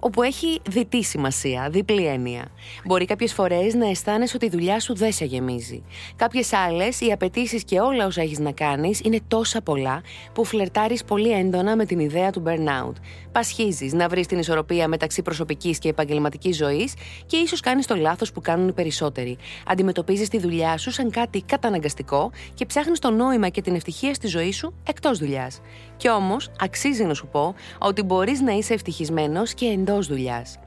όπου 0.00 0.22
έχει 0.22 0.60
διτή 0.68 1.04
σημασία, 1.04 1.68
διπλή 1.70 2.06
έννοια. 2.06 2.44
Μπορεί 2.84 3.04
κάποιες 3.04 3.32
φορές 3.32 3.74
να 3.74 3.88
αισθάνεσαι 3.88 4.36
ότι 4.36 4.46
η 4.46 4.48
δουλειά 4.48 4.80
σου 4.80 4.94
δεν 4.94 5.12
σε 5.12 5.24
γεμίζει. 5.24 5.82
Κάποιες 6.16 6.52
άλλες, 6.52 7.00
οι 7.00 7.12
απαιτήσεις 7.12 7.64
και 7.64 7.80
όλα 7.80 8.06
όσα 8.06 8.22
έχεις 8.22 8.38
να 8.38 8.52
κάνεις 8.52 9.00
είναι 9.00 9.20
τόσα 9.28 9.60
πολλά 9.60 10.02
που 10.32 10.44
φλερτάρεις 10.44 11.04
πολύ 11.04 11.30
έντονα 11.30 11.76
με 11.76 11.84
την 11.84 11.98
ιδέα 11.98 12.30
του 12.30 12.42
burnout. 12.46 12.92
Πασχίζεις 13.32 13.92
να 13.92 14.08
βρεις 14.08 14.26
την 14.26 14.38
ισορροπία 14.38 14.88
μεταξύ 14.88 15.22
προσωπικής 15.22 15.78
και 15.78 15.88
επαγγελματικής 15.88 16.56
ζωής 16.56 16.94
και 17.26 17.36
ίσως 17.36 17.60
κάνεις 17.60 17.86
το 17.86 17.94
λάθος 17.96 18.32
που 18.32 18.40
κάνουν 18.40 18.68
οι 18.68 18.72
περισσότεροι. 18.72 19.36
Αντιμετωπίζεις 19.66 20.28
τη 20.28 20.38
δουλειά 20.38 20.76
σου 20.76 20.90
σαν 20.90 21.10
κάτι 21.10 21.42
καταναγκαστικό 21.42 22.30
και 22.54 22.66
ψάχνεις 22.66 22.98
το 22.98 23.10
νόημα 23.10 23.48
και 23.48 23.62
την 23.62 23.74
ευτυχία 23.74 24.14
στη 24.14 24.26
ζωή 24.26 24.52
σου 24.52 24.74
εκτός 24.86 25.18
δουλειάς. 25.18 25.60
Κι 25.98 26.10
όμως, 26.10 26.50
αξίζει 26.60 27.04
να 27.04 27.14
σου 27.14 27.26
πω 27.26 27.54
ότι 27.78 28.02
μπορείς 28.02 28.40
να 28.40 28.52
είσαι 28.52 28.74
ευτυχισμένος 28.74 29.54
και 29.54 29.66
εντός 29.66 30.06
δουλειάς. 30.06 30.58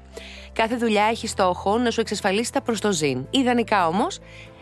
Κάθε 0.54 0.76
δουλειά 0.76 1.04
έχει 1.04 1.27
στόχο 1.27 1.77
να 1.77 1.91
σου 1.91 2.02
εξασφαλίσει 2.02 2.52
τα 2.52 2.62
προστοζήν. 2.62 3.26
Ιδανικά 3.30 3.88
όμως, 3.88 4.20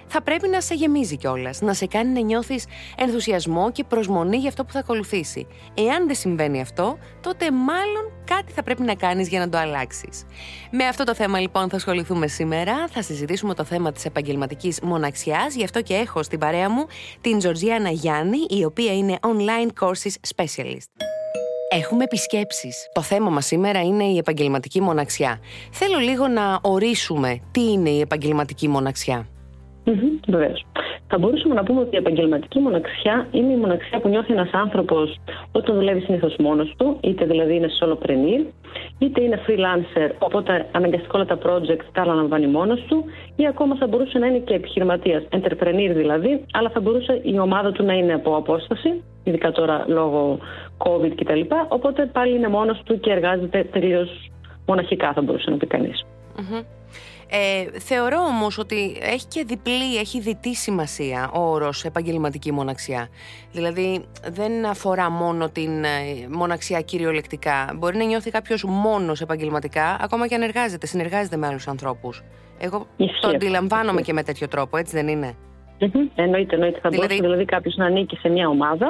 θα 0.10 0.22
πρέπει 0.22 0.48
να 0.48 0.62
σε 0.62 0.74
γεμίζει 0.74 1.18
κιόλας, 1.18 1.62
να 1.62 1.74
σε 1.74 1.86
κάνει 1.86 2.12
να 2.12 2.20
νιώθεις 2.20 2.66
ενθουσιασμό 2.98 3.72
και 3.72 3.84
προσμονή 3.84 4.38
για 4.38 4.50
αυτό 4.50 4.66
που 4.66 4.72
θα 4.72 4.80
ακολουθήσει. 4.80 5.48
Εάν 5.74 6.08
δεν 6.08 6.16
συμβαίνει 6.16 6.62
αυτό, 6.62 6.98
τότε 7.22 7.52
μάλλον 7.52 8.12
κάτι 8.26 8.52
θα 8.52 8.64
πρέπει 8.64 8.82
να 8.82 8.96
κάνεις 8.96 9.28
για 9.28 9.40
να 9.40 9.50
το 9.50 9.58
αλλάξεις. 9.58 10.26
Με 10.72 10.86
αυτό 10.86 11.04
το 11.04 11.16
θέμα 11.16 11.40
λοιπόν 11.40 11.70
θα 11.70 11.76
ασχοληθούμε 11.76 12.28
σήμερα. 12.28 12.88
Θα 12.88 13.02
συζητήσουμε 13.02 13.54
το 13.54 13.64
θέμα 13.64 13.92
της 13.92 14.06
επαγγελματικής 14.06 14.80
μοναξιάς. 14.82 15.56
Γι' 15.56 15.64
αυτό 15.64 15.82
και 15.82 15.94
έχω 15.94 16.24
στην 16.24 16.40
παρέα 16.40 16.70
μου 16.70 16.86
την 17.22 17.38
Τζορτζιάνα 17.38 17.90
Γιάννη, 17.90 18.38
η 18.50 18.66
οποία 18.66 18.94
είναι 18.94 19.18
online 19.22 19.84
courses 19.84 20.36
specialist. 20.36 20.88
Έχουμε 21.72 22.04
επισκέψεις. 22.04 22.90
Το 22.94 23.02
θέμα 23.02 23.30
μας 23.30 23.46
σήμερα 23.46 23.82
είναι 23.82 24.04
η 24.04 24.18
επαγγελματική 24.18 24.82
μοναξιά. 24.82 25.40
Θέλω 25.72 25.98
λίγο 25.98 26.28
να 26.28 26.60
ορίσουμε 26.62 27.40
τι 27.52 27.72
είναι 27.72 27.90
η 27.90 28.00
επαγγελματική 28.00 28.68
μοναξιά. 28.68 29.28
Mm-hmm, 29.86 30.20
Βεβαίως. 30.28 30.66
Θα 31.08 31.18
μπορούσαμε 31.18 31.54
να 31.54 31.64
πούμε 31.64 31.80
ότι 31.80 31.96
η 31.96 31.98
επαγγελματική 31.98 32.60
μοναξιά 32.60 33.28
είναι 33.32 33.52
η 33.54 33.56
μοναξιά 33.56 34.00
που 34.00 34.08
νιώθει 34.10 34.34
ένας 34.34 34.50
άνθρωπος 34.52 35.20
όταν 35.52 35.76
δουλεύει 35.76 36.00
συνήθως 36.00 36.36
μόνος 36.40 36.74
του, 36.78 36.98
είτε 37.02 37.26
δηλαδή 37.26 37.56
είναι 37.56 37.68
solopreneur, 37.80 38.46
είτε 39.00 39.22
είναι 39.22 39.40
freelancer, 39.48 40.10
οπότε 40.20 40.68
αναγκαστικά 40.72 41.12
όλα 41.14 41.26
τα 41.26 41.38
project 41.44 41.84
τα 41.92 42.02
αναλαμβάνει 42.02 42.48
μόνος 42.48 42.80
του, 42.88 43.06
ή 43.36 43.48
ακόμα 43.48 43.76
θα 43.76 43.88
μπορούσε 43.88 44.18
να 44.18 44.28
είναι 44.28 44.38
και 44.38 44.54
επιχειρηματίας, 44.54 45.24
entrepreneur 45.30 45.92
δηλαδή, 45.94 46.46
αλλά 46.52 46.70
θα 46.70 46.80
μπορούσε 46.80 47.22
η 47.24 47.40
ομάδα 47.40 47.72
του 47.72 47.84
να 47.84 47.94
είναι 47.94 48.14
από 48.14 48.36
απόσταση, 48.36 49.04
ειδικά 49.24 49.52
τώρα 49.52 49.86
λόγω 49.88 50.40
COVID 50.78 51.12
κτλ. 51.16 51.42
Οπότε 51.68 52.06
πάλι 52.06 52.36
είναι 52.36 52.48
μόνος 52.48 52.82
του 52.86 53.00
και 53.00 53.12
εργάζεται 53.12 53.64
τελείως 53.72 54.32
μοναχικά, 54.68 55.14
θα 55.14 55.22
μπορούσε 55.22 55.50
να 55.50 55.58
πει 55.58 55.68
κανείς. 55.68 56.06
Ε, 57.32 57.80
θεωρώ 57.80 58.18
όμως 58.18 58.58
ότι 58.58 58.98
έχει 59.02 59.28
και 59.28 59.44
διπλή, 59.48 59.98
έχει 59.98 60.20
διτή 60.20 60.56
σημασία 60.56 61.30
ο 61.34 61.40
όρος 61.40 61.84
επαγγελματική 61.84 62.52
μοναξιά. 62.52 63.08
Δηλαδή 63.52 64.06
δεν 64.32 64.66
αφορά 64.66 65.10
μόνο 65.10 65.50
την 65.50 65.84
ε, 65.84 66.28
μοναξιά 66.30 66.82
κυριολεκτικά. 66.82 67.74
Μπορεί 67.76 67.98
να 67.98 68.04
νιώθει 68.04 68.32
κάποιος 68.32 68.64
μόνος 68.64 69.22
επαγγελματικά, 69.22 69.98
ακόμα 70.02 70.28
και 70.28 70.36
αν 70.36 70.42
εργάζεται, 70.42 70.86
συνεργάζεται 70.86 71.38
με 71.38 71.48
άλλους 71.48 71.68
ανθρώπους. 71.68 72.24
Εγώ 72.60 72.88
το 73.22 73.28
αντιλαμβάνομαι 73.28 74.02
και 74.02 74.14
με 74.14 74.24
τέτοιο 74.24 74.48
τρόπο, 74.48 74.78
έτσι 74.78 74.96
δεν 74.96 75.08
είναι; 75.08 75.36
Εννοείται, 76.16 76.56
εννοείται. 76.56 76.80
Θα 76.82 76.90
δηλαδή... 76.90 77.08
μπορούσε 77.08 77.22
δηλαδή 77.22 77.46
κάποιος 77.46 77.76
να 77.76 77.86
ανήκει 77.86 78.16
σε 78.16 78.30
μια 78.30 78.48
ομαδα 78.48 78.88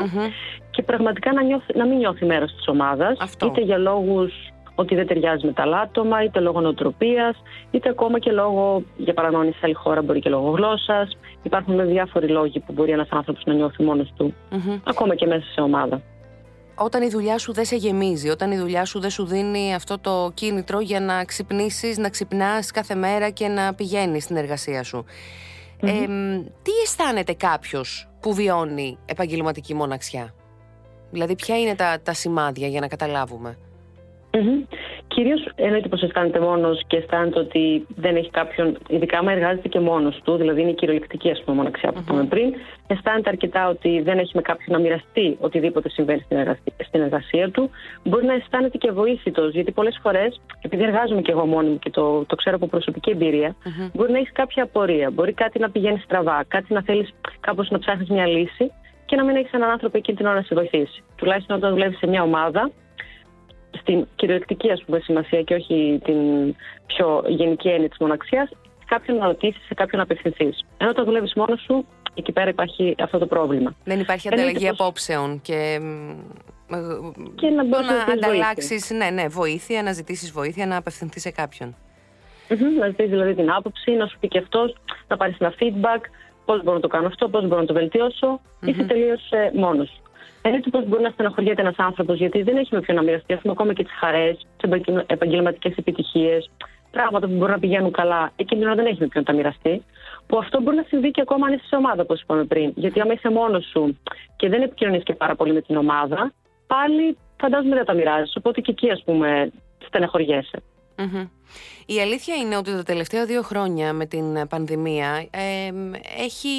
και 0.70 0.84
πραγματικά 0.84 1.34
να, 1.34 1.44
νιώθει, 1.44 1.78
να 1.78 1.86
μην 1.86 1.98
νιώθει 1.98 2.26
μέρος 2.26 2.56
της 2.56 2.68
ομάδας, 2.68 3.18
είτε 3.46 3.62
για 3.62 3.78
λόγους 3.78 4.34
ότι 4.82 4.96
δεν 4.96 5.08
ταιριάζει 5.08 5.46
με 5.46 5.54
τα 5.54 5.62
άλλα 5.62 5.80
άτομα, 5.80 6.24
είτε 6.24 6.40
λόγω 6.40 6.62
νοοτροπίας, 6.62 7.36
είτε 7.72 7.90
ακόμα 7.90 8.20
και 8.20 8.32
λόγω, 8.32 8.84
για 8.98 9.14
παράδειγμα, 9.14 9.44
σε 9.44 9.60
άλλη 9.62 9.74
χώρα 9.74 10.02
μπορεί 10.02 10.20
και 10.20 10.30
λόγω 10.30 10.50
γλώσσας. 10.50 11.18
Υπάρχουν 11.44 11.88
διάφοροι 11.88 12.28
λόγοι 12.28 12.60
που 12.60 12.74
μπορεί 12.74 12.92
ένας 12.92 13.08
άνθρωπος 13.12 13.44
να 13.46 13.54
νιώθει 13.54 13.84
μόνος 13.84 14.14
του, 14.18 14.34
ακόμα 14.84 15.16
και 15.16 15.26
μέσα 15.26 15.46
σε 15.54 15.62
ομάδα. 15.62 16.02
Όταν 16.76 17.02
η 17.02 17.10
δουλειά 17.10 17.38
σου 17.38 17.54
δεν 17.54 17.66
σε 17.66 17.76
γεμίζει, 17.76 18.30
όταν 18.30 18.52
η 18.52 18.58
δουλειά 18.58 18.86
σου 18.86 19.00
δεν 19.00 19.10
σου 19.10 19.26
δίνει 19.26 19.74
αυτό 19.74 20.00
το 20.00 20.32
κίνητρο 20.34 20.80
για 20.80 21.00
να 21.00 21.26
ξυπνήσεις, 21.26 21.98
να 21.98 22.10
ξυπνάς 22.10 22.72
κάθε 22.72 22.96
μέρα 22.96 23.30
και 23.30 23.48
να 23.48 23.74
πηγαίνεις 23.74 24.24
στην 24.24 24.36
εργασία 24.36 24.84
σου. 24.84 25.06
τι 26.62 26.72
αισθάνεται 26.84 27.34
κάποιος 27.34 28.10
που 28.20 28.34
βιώνει 28.34 28.98
επαγγελματική 29.06 29.74
μοναξιά; 29.74 30.34
Δηλαδή 31.12 31.36
ποια 31.36 31.60
είναι 31.60 31.76
τα, 31.76 31.98
τα 32.04 32.14
σημάδια 32.14 32.68
για 32.68 32.80
να 32.80 32.88
καταλάβουμε; 32.88 33.58
Mm-hmm. 34.32 34.76
Κυρίως 35.08 35.50
εννοείται 35.56 35.88
πως 35.88 36.02
αισθάνεται 36.02 36.40
μόνος 36.40 36.84
και 36.88 36.98
αισθάνεται 36.98 37.40
ότι 37.40 37.86
δεν 37.96 38.16
έχει 38.16 38.30
κάποιον, 38.30 38.78
ειδικά 38.88 39.18
άμα 39.18 39.32
εργάζεται 39.32 39.68
και 39.68 39.80
μόνος 39.80 40.22
του, 40.24 40.36
δηλαδή 40.36 40.62
είναι 40.62 40.70
η 40.70 40.74
κυριολεκτική 40.74 41.32
ας 41.32 41.42
πούμε, 41.44 41.58
μοναξιά 41.58 41.92
που 41.92 42.00
είπαμε 42.00 42.24
πριν, 42.24 42.54
αισθάνεται 42.88 43.30
αρκετά 43.30 43.70
ότι 43.70 44.02
δεν 44.02 44.18
έχει 44.18 44.32
με 44.36 44.42
κάποιον 44.42 44.78
να 44.78 44.80
μοιραστεί 44.80 45.38
οτιδήποτε 45.40 45.90
συμβαίνει 45.90 46.22
στην 46.26 46.38
εργασία, 46.38 46.74
στην 46.78 47.02
εργασία 47.02 47.50
του. 47.50 47.70
Μπορεί 48.04 48.26
να 48.26 48.34
αισθάνεται 48.34 48.78
και 48.78 48.92
βοήθητος, 48.92 49.54
γιατί 49.54 49.72
πολλές 49.72 50.00
φορές, 50.02 50.42
επειδή 50.62 50.84
εργάζομαι 50.84 51.22
και 51.22 51.32
εγώ 51.32 51.46
μόνη 51.46 51.70
μου 51.70 51.80
και 51.80 51.90
το, 51.90 52.26
το 52.26 52.36
ξέρω 52.36 52.56
από 52.56 52.68
προσωπική 52.68 53.10
εμπειρία, 53.12 53.56
mm-hmm. 53.56 53.90
μπορεί 53.94 54.12
να 54.12 54.18
έχεις 54.18 54.32
κάποια 54.32 54.64
απορία, 54.64 55.10
μπορεί 55.10 55.34
κάτι 55.34 55.60
να 55.60 55.70
πηγαίνει 55.70 56.02
στραβά, 56.04 56.44
κάτι 56.48 56.74
να 56.74 56.82
θέλεις 56.82 57.10
κάπως 57.40 57.70
να 57.70 57.80
ψάχνεις 57.80 58.10
μια 58.10 58.26
λύση 58.26 58.72
και 59.06 59.16
να 59.16 59.24
μην 59.24 59.36
έχεις 59.36 59.52
έναν 59.52 59.70
άνθρωπο 59.70 59.98
εκείνη 59.98 60.18
την 60.18 60.26
ώρα 60.26 60.36
να 60.36 60.42
σε 60.42 60.56
βοηθήσει. 60.56 61.04
Τουλάχιστον 61.16 61.58
όταν 61.58 61.72
δουλεύεις 61.72 61.98
σε 61.98 62.08
μια 62.08 62.24
ομάδα, 62.24 62.72
στην 63.80 64.08
κυριολεκτική 64.16 64.72
ας 64.72 64.84
πούμε, 64.84 65.00
σημασία 65.00 65.42
και 65.42 65.54
όχι 65.54 66.00
την 66.04 66.18
πιο 66.86 67.24
γενική 67.28 67.68
έννοια 67.68 67.90
της 67.90 67.98
μοναξίας, 68.00 68.50
κάποιον 68.86 69.18
να 69.18 69.26
ρωτήσεις, 69.26 69.66
σε 69.66 69.74
κάποιον 69.74 69.98
να 69.98 70.04
απευθυνθείς. 70.04 70.66
Ενώ 70.78 70.90
όταν 70.90 71.06
δουλεύεις 71.06 71.34
μόνος 71.34 71.62
σου, 71.62 71.86
εκεί 72.14 72.32
πέρα 72.32 72.50
υπάρχει 72.50 72.96
αυτό 73.00 73.18
το 73.18 73.26
πρόβλημα. 73.26 73.76
Δεν 73.84 74.00
υπάρχει 74.00 74.28
ανταλλαγή 74.28 74.68
πως... 74.68 74.80
απόψεων 74.80 75.42
και. 75.42 75.80
Και 77.36 77.50
να 77.50 77.66
μπορείς 77.66 77.88
να, 77.88 78.14
ανταλλάξεις 78.14 78.92
ναι, 78.92 79.10
ναι, 79.10 79.28
βοήθεια, 79.28 79.84
να 79.84 79.92
ζητήσεις 79.92 80.32
βοήθεια, 80.32 80.66
να 80.66 80.78
απευθυνθείς 80.78 81.22
σε 81.22 81.32
κάποιον. 81.32 81.76
να 82.80 82.88
ζητήσεις 82.88 83.12
δηλαδή 83.12 83.34
την 83.34 83.52
άποψη, 83.52 83.92
να 83.92 84.08
σου 84.08 84.18
πει 84.20 84.28
και 84.28 84.38
αυτός, 84.38 84.76
να 85.08 85.18
πάρεις 85.18 85.38
ένα 85.40 85.54
feedback, 85.60 86.02
πώς 86.46 86.64
μπορώ 86.64 86.76
να 86.76 86.80
το 86.80 86.88
κάνω 86.88 87.08
αυτό, 87.08 87.30
πώς 87.30 87.48
μπορώ 87.48 87.62
να 87.62 87.68
το 87.68 87.74
βελτιώσω. 87.74 88.42
Είσαι 88.62 88.84
τελείως 88.84 89.32
ε, 89.32 89.52
μόνος 89.54 89.99
Εννοείται 90.42 90.70
πω 90.70 90.82
μπορεί 90.82 91.04
να 91.04 91.10
στεναχωριέται 91.10 91.62
ένας 91.62 91.76
άνθρωπος 91.78 92.18
γιατί 92.18 92.42
δεν 92.42 92.58
έχει 92.58 92.76
με 92.76 92.82
ποιον 92.82 92.98
να 92.98 93.04
μοιραστεί 93.04 93.36
πούμε, 93.36 93.54
ακόμα 93.54 93.74
και 93.74 93.84
τις 93.84 93.94
χαρές, 93.94 94.48
τις 94.58 94.72
επαγγελματικές 95.06 95.78
επιτυχίες, 95.78 96.50
πράγματα 96.92 97.28
που 97.28 97.34
μπορεί 97.34 97.52
να 97.52 97.60
πηγαίνουν 97.60 97.92
καλά. 97.92 98.32
Εκείνη 98.36 98.60
την 98.60 98.70
ώρα 98.70 98.76
δεν 98.76 98.86
έχει 98.86 98.98
με 99.00 99.08
ποιον 99.08 99.24
να 99.28 99.32
τα 99.32 99.38
μοιραστεί. 99.38 99.84
Που 100.28 100.38
αυτό 100.38 100.62
μπορεί 100.62 100.76
να 100.76 100.86
συμβεί 100.88 101.12
και 101.12 101.22
ακόμα 101.22 101.46
αν 101.46 101.54
είσαι 101.54 101.66
σε 101.66 101.76
ομάδα, 101.76 102.02
όπως 102.02 102.22
είπαμε 102.22 102.44
πριν. 102.44 102.72
Γιατί 102.76 103.00
άμα 103.02 103.14
είσαι 103.14 103.30
μόνος 103.30 103.66
σου 103.66 103.98
και 104.36 104.50
δεν 104.50 104.62
επικοινωνείς 104.62 105.04
και 105.04 105.14
πάρα 105.14 105.36
πολύ 105.36 105.54
με 105.54 105.62
την 105.62 105.76
ομάδα, 105.78 106.34
πάλι 106.68 107.18
φαντάζομαι 107.38 107.76
δεν 107.76 107.86
τα 107.86 107.94
μοιράζεις. 107.94 108.36
Οπότε 108.36 108.62
και 108.62 108.72
εκεί, 108.72 108.90
ας 108.90 109.04
πούμε, 109.06 109.52
στεναχωριέσαι. 109.86 110.62
Η 111.86 112.00
αλήθεια 112.02 112.36
είναι 112.36 112.58
ότι 112.58 112.72
τα 112.72 112.84
τελευταία 112.84 113.26
δύο 113.26 113.42
χρόνια 113.42 113.94
με 113.94 114.06
την 114.06 114.48
πανδημία 114.48 115.28
έχει 116.18 116.50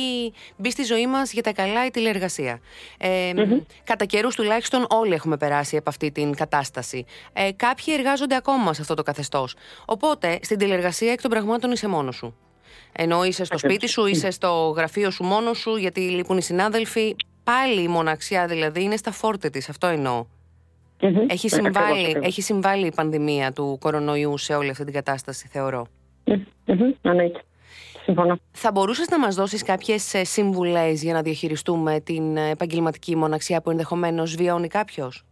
μπει 0.56 0.70
στη 0.70 0.82
ζωή 0.82 1.06
μας 1.06 1.32
για 1.32 1.43
τα 1.43 1.53
καλά 1.53 1.87
η 1.87 1.91
τηλεεργασία. 1.91 2.61
Ε, 2.99 3.32
Κατά 3.85 4.05
καιρούς 4.05 4.35
τουλάχιστον 4.35 4.87
όλοι 4.88 5.14
έχουμε 5.14 5.37
περάσει 5.37 5.76
από 5.76 5.91
αυτή 5.91 6.11
την 6.11 6.35
κατάσταση. 6.35 7.05
Ε, 7.32 7.53
κάποιοι 7.53 7.94
εργάζονται 7.99 8.37
ακόμα 8.37 8.75
σε 8.75 8.81
αυτό 8.81 8.94
το 8.94 9.03
καθεστώς. 9.03 9.55
Οπότε 9.85 10.38
στην 10.43 10.59
τηλεεργασία 10.59 11.12
εκ 11.12 11.20
των 11.20 11.31
πραγμάτων 11.31 11.73
είσαι 11.73 11.88
μόνος 11.88 12.17
σου. 12.17 12.37
Ενώ 12.93 13.25
είσαι 13.25 13.44
στο 13.44 13.59
σπίτι 13.59 13.87
σου, 13.88 14.06
είσαι 14.06 14.31
στο 14.31 14.75
γραφείο 14.76 15.11
σου 15.11 15.25
μόνος 15.25 15.59
σου 15.59 15.76
γιατί 15.76 16.00
λείπουν 16.00 16.37
οι 16.37 16.43
συνάδελφοι. 16.43 17.17
Πάλι 17.44 17.82
η 17.82 17.88
μοναξιά 17.88 18.47
δηλαδή 18.47 18.82
είναι 18.82 18.97
στα 18.97 19.12
φόρτε 19.12 19.50
της, 19.50 19.69
αυτό 19.69 19.87
εννοώ. 19.87 20.26
Mm-hmm. 21.00 21.26
Έχει, 21.29 21.49
συμβάλει, 21.49 22.19
έχει 22.23 22.43
συμβάλει 22.43 22.87
η 22.87 22.93
πανδημία 22.94 23.52
του 23.52 23.79
κορονοϊού 23.81 24.38
σε 24.38 24.55
όλη 24.55 24.70
αυτή 24.70 24.85
την 24.85 24.93
κατάσταση, 24.93 25.49
θεωρώ. 25.49 25.87
Mm-hmm. 26.26 27.31
Συμφωνώ. 28.05 28.38
Θα 28.52 28.73
μπορούσες 28.73 29.08
να 29.08 29.19
μας 29.19 29.35
δώσεις 29.35 29.62
κάποιες 29.62 30.14
ε, 30.14 30.25
συμβουλές 30.25 31.02
για 31.02 31.12
να 31.12 31.23
διαχειριστούμε 31.23 32.00
την 32.00 32.37
επαγγελματική 32.37 33.17
μοναξιά 33.17 33.61
που 33.62 33.70
ενδεχομένως 33.70 34.35
βιώνει 34.35 34.69
κάποιος; 34.69 35.25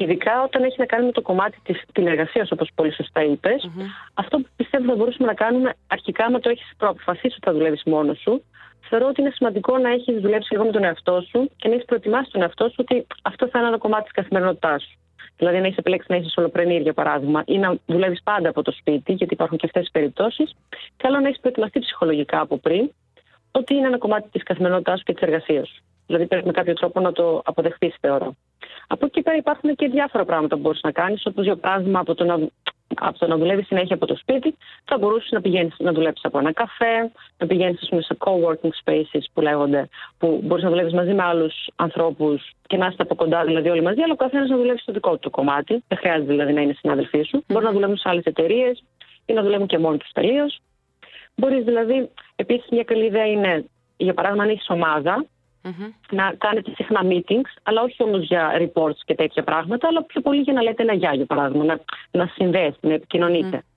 Ειδικά 0.00 0.42
όταν 0.42 0.62
έχει 0.62 0.76
να 0.78 0.86
κάνει 0.86 1.04
με 1.06 1.12
το 1.12 1.22
κομμάτι 1.22 1.58
της 1.62 1.82
τηλεργασίας, 1.92 2.50
όπως 2.50 2.70
πολύ 2.74 2.94
σωστά 2.94 3.24
είπες, 3.24 3.70
αυτό 4.14 4.38
που 4.38 4.48
πιστεύω 4.56 4.84
θα 4.84 4.94
μπορούσαμε 4.96 5.26
να 5.26 5.34
κάνουμε 5.34 5.74
αρχικά, 5.86 6.30
με 6.30 6.40
το 6.40 6.48
έχεις 6.48 6.72
προαποφασίσει 6.76 7.26
ότι 7.36 7.44
θα 7.44 7.52
δουλεύεις 7.52 7.82
μόνος 7.84 8.18
σου, 8.18 8.44
θεωρώ 8.88 9.06
ότι 9.06 9.20
είναι 9.20 9.30
σημαντικό 9.30 9.78
να 9.78 9.90
έχεις 9.90 10.20
δουλέψει 10.20 10.52
λίγο 10.52 10.64
με 10.64 10.70
τον 10.70 10.84
εαυτό 10.84 11.20
σου 11.30 11.50
και 11.56 11.68
να 11.68 11.74
έχεις 11.74 11.86
προετοιμάσει 11.86 12.30
τον 12.30 12.42
εαυτό 12.42 12.68
σου 12.68 12.74
ότι 12.78 13.06
αυτό 13.22 13.48
θα 13.48 13.58
είναι 13.58 13.68
ένα 13.68 13.78
κομμάτι 13.78 14.02
της 14.02 14.12
καθημερινότητάς 14.12 14.82
σου. 14.82 14.98
Δηλαδή 15.36 15.58
να 15.58 15.66
έχεις 15.66 15.78
επιλέξει 15.78 16.06
να 16.10 16.16
είσαι 16.16 16.40
ολοπρενήρ, 16.40 16.80
για 16.80 16.92
παράδειγμα, 16.92 17.42
ή 17.46 17.58
να 17.58 17.76
δουλεύεις 17.86 18.22
πάντα 18.22 18.48
από 18.48 18.62
το 18.62 18.72
σπίτι, 18.72 19.12
γιατί 19.12 19.34
υπάρχουν 19.34 19.58
και 19.58 19.66
αυτές 19.66 19.82
τις 19.82 19.90
περιπτώσεις. 19.90 20.54
Καλό 20.96 21.20
να 21.20 21.28
έχεις 21.28 21.40
προετοιμαστεί 21.40 21.78
ψυχολογικά 21.78 22.40
από 22.40 22.58
πριν 22.58 22.90
ότι 23.50 23.74
είναι 23.74 23.86
ένα 23.86 23.98
κομμάτι 23.98 24.28
της 24.28 24.42
καθημερινότητάς 24.42 24.98
σου 24.98 25.04
και 25.04 25.12
της 25.12 25.22
εργασίας 25.22 25.68
σου. 25.68 25.82
Δηλαδή 26.06 26.26
πρέπει 26.26 26.46
με 26.46 26.52
κάποιο 26.52 26.74
τρόπο 26.74 27.00
να 27.00 27.12
το 27.12 27.42
αποδεχτεί, 27.44 27.94
θεωρώ. 28.00 28.36
Από 28.86 29.06
εκεί 29.06 29.22
πέρα 29.22 29.36
υπάρχουν 29.36 29.74
και 29.74 29.88
διάφορα 29.88 30.24
πράγματα 30.24 30.54
που 30.54 30.60
μπορείς 30.60 30.80
να 30.82 30.92
κάνεις, 30.92 31.26
όπως 31.26 31.44
για 31.44 31.56
παράδειγμα 31.56 32.00
από 32.00 32.14
το 32.14 32.24
να, 32.24 32.38
από 33.00 33.18
το 33.18 33.26
να 33.26 33.36
δουλεύεις 33.36 33.66
συνέχεια 33.66 33.94
από 33.94 34.06
το 34.06 34.16
σπίτι, 34.16 34.56
θα 34.84 34.98
μπορούσες 34.98 35.30
να 35.30 35.40
πηγαίνεις 35.40 35.74
να 35.78 35.92
δουλέψεις 35.92 36.24
από 36.24 36.38
ένα 36.38 36.52
καφέ, 36.52 37.10
να 37.38 37.46
πηγαίνεις 37.46 37.78
σε 37.80 38.16
co-working 38.18 38.70
spaces 38.84 39.22
που 39.32 39.40
λέγονται, 39.40 39.88
που 40.18 40.40
μπορείς 40.44 40.64
να 40.64 40.70
δουλεύεις 40.70 40.92
μαζί 40.92 41.12
με 41.12 41.22
άλλους 41.22 41.54
ανθρώπους 41.76 42.52
και 42.66 42.76
να 42.76 42.86
είστε 42.86 43.02
από 43.02 43.14
κοντά, 43.14 43.44
δηλαδή 43.44 43.68
όλοι 43.68 43.82
μαζί, 43.82 44.02
αλλά 44.02 44.12
ο 44.12 44.16
καθένας 44.16 44.48
να 44.48 44.56
δουλεύει 44.56 44.78
στο 44.78 44.92
δικό 44.92 45.16
του 45.16 45.30
κομμάτι. 45.30 45.84
Δεν 45.88 45.98
χρειάζεται 45.98 46.32
δηλαδή 46.32 46.52
να 46.52 46.60
είναι 46.60 46.72
συνάδελφοί 46.78 47.22
σου. 47.22 47.44
Μπορεί 47.48 47.64
να 47.64 47.72
δουλεύουν 47.72 47.96
σε 47.96 48.08
άλλες 48.08 48.24
εταιρείες 48.24 48.84
ή 49.26 49.32
να 49.32 49.42
δουλεύουν 49.42 49.66
και 49.66 49.78
μόνοι 49.78 49.96
τους 49.98 50.12
τελείως. 50.12 50.60
Μπορείς 51.36 51.64
δηλαδή, 51.64 52.10
επίσης 52.36 52.68
μια 52.70 52.84
καλή 52.84 53.04
ιδέα 53.04 53.26
είναι, 53.26 53.64
για 53.96 54.14
παράδειγμα, 54.14 54.44
αν 54.44 54.50
έχεις 54.50 54.68
ομάδα, 54.68 55.24
Mm-hmm. 55.64 55.92
Να 56.10 56.34
κάνετε 56.38 56.70
συχνά 56.74 57.00
meetings, 57.04 57.50
αλλά 57.62 57.82
όχι 57.82 58.02
όμως 58.02 58.26
για 58.26 58.50
reports 58.58 58.98
και 59.04 59.14
τέτοια 59.14 59.42
πράγματα, 59.42 59.88
αλλά 59.88 60.02
πιο 60.02 60.20
πολύ 60.20 60.40
για 60.40 60.52
να 60.52 60.62
λέτε 60.62 60.82
ένα 60.82 60.94
γεια, 60.94 61.14
για 61.14 61.26
παράδειγμα, 61.26 61.64
να, 61.64 61.80
να 62.10 62.26
συνδέεστε, 62.26 62.88
να 62.88 62.94
επικοινωνείτε. 62.94 63.62
Mm-hmm. 63.62 63.76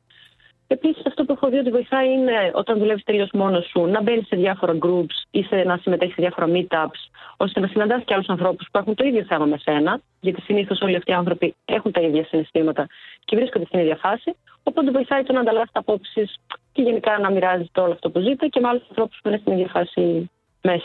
Επίσης, 0.68 1.06
αυτό 1.06 1.25
που 1.25 1.31
έχω 1.31 1.50
δει 1.50 1.57
ότι 1.57 1.69
βοηθάει 1.69 2.12
είναι 2.12 2.51
όταν 2.54 2.78
δουλεύεις 2.78 3.04
τελείως 3.04 3.30
μόνος 3.33 3.66
σου 3.66 3.86
να 3.86 4.01
μπαίνεις 4.01 4.28
σε 4.28 4.36
διάφορα 4.36 4.78
groups 4.86 5.16
ή 5.31 5.44
σε, 5.44 5.56
να 5.56 5.78
συμμετέχεις 5.78 6.13
σε 6.13 6.22
διάφορα 6.22 6.48
meetups, 6.54 7.01
ώστε 7.38 7.60
να 7.60 7.68
συναντάς 7.68 8.04
και 8.06 8.13
άλλους 8.13 8.28
ανθρώπους 8.28 8.68
που 8.72 8.78
έχουν 8.78 8.95
το 8.95 9.06
ίδιο 9.06 9.24
θέμα 9.24 9.45
με 9.45 9.57
σένα, 9.57 10.01
γιατί 10.19 10.42
συνήθως 10.42 10.81
όλοι 10.81 10.95
αυτοί 10.95 11.12
οι 11.12 11.13
άνθρωποι 11.13 11.56
έχουν 11.66 11.92
τα 11.92 12.01
ίδια 12.01 12.25
συναισθήματα 12.25 12.88
και 13.25 13.36
βρίσκονται 13.36 13.66
στην 13.66 13.80
ίδια 13.80 13.95
φάση. 13.95 14.36
Οπότε 14.63 14.92
βοηθάει 14.92 15.24
το 15.24 15.33
να 15.33 15.39
ανταλλάσσετε 15.39 15.80
απόψεις 15.80 16.39
και 16.72 16.81
γενικά 16.81 17.19
να 17.19 17.31
μοιράζεται 17.31 17.81
όλο 17.81 17.92
αυτό 17.92 18.10
που 18.10 18.19
ζείτε 18.19 18.48
και 18.48 18.60
με 18.60 18.68
άλλους 18.68 18.83
ανθρώπους 18.89 19.19
που 19.22 19.28
είναι 19.28 19.38
στην 19.38 19.54
ίδια 19.54 19.68
φάση 19.68 20.30
με 20.62 20.81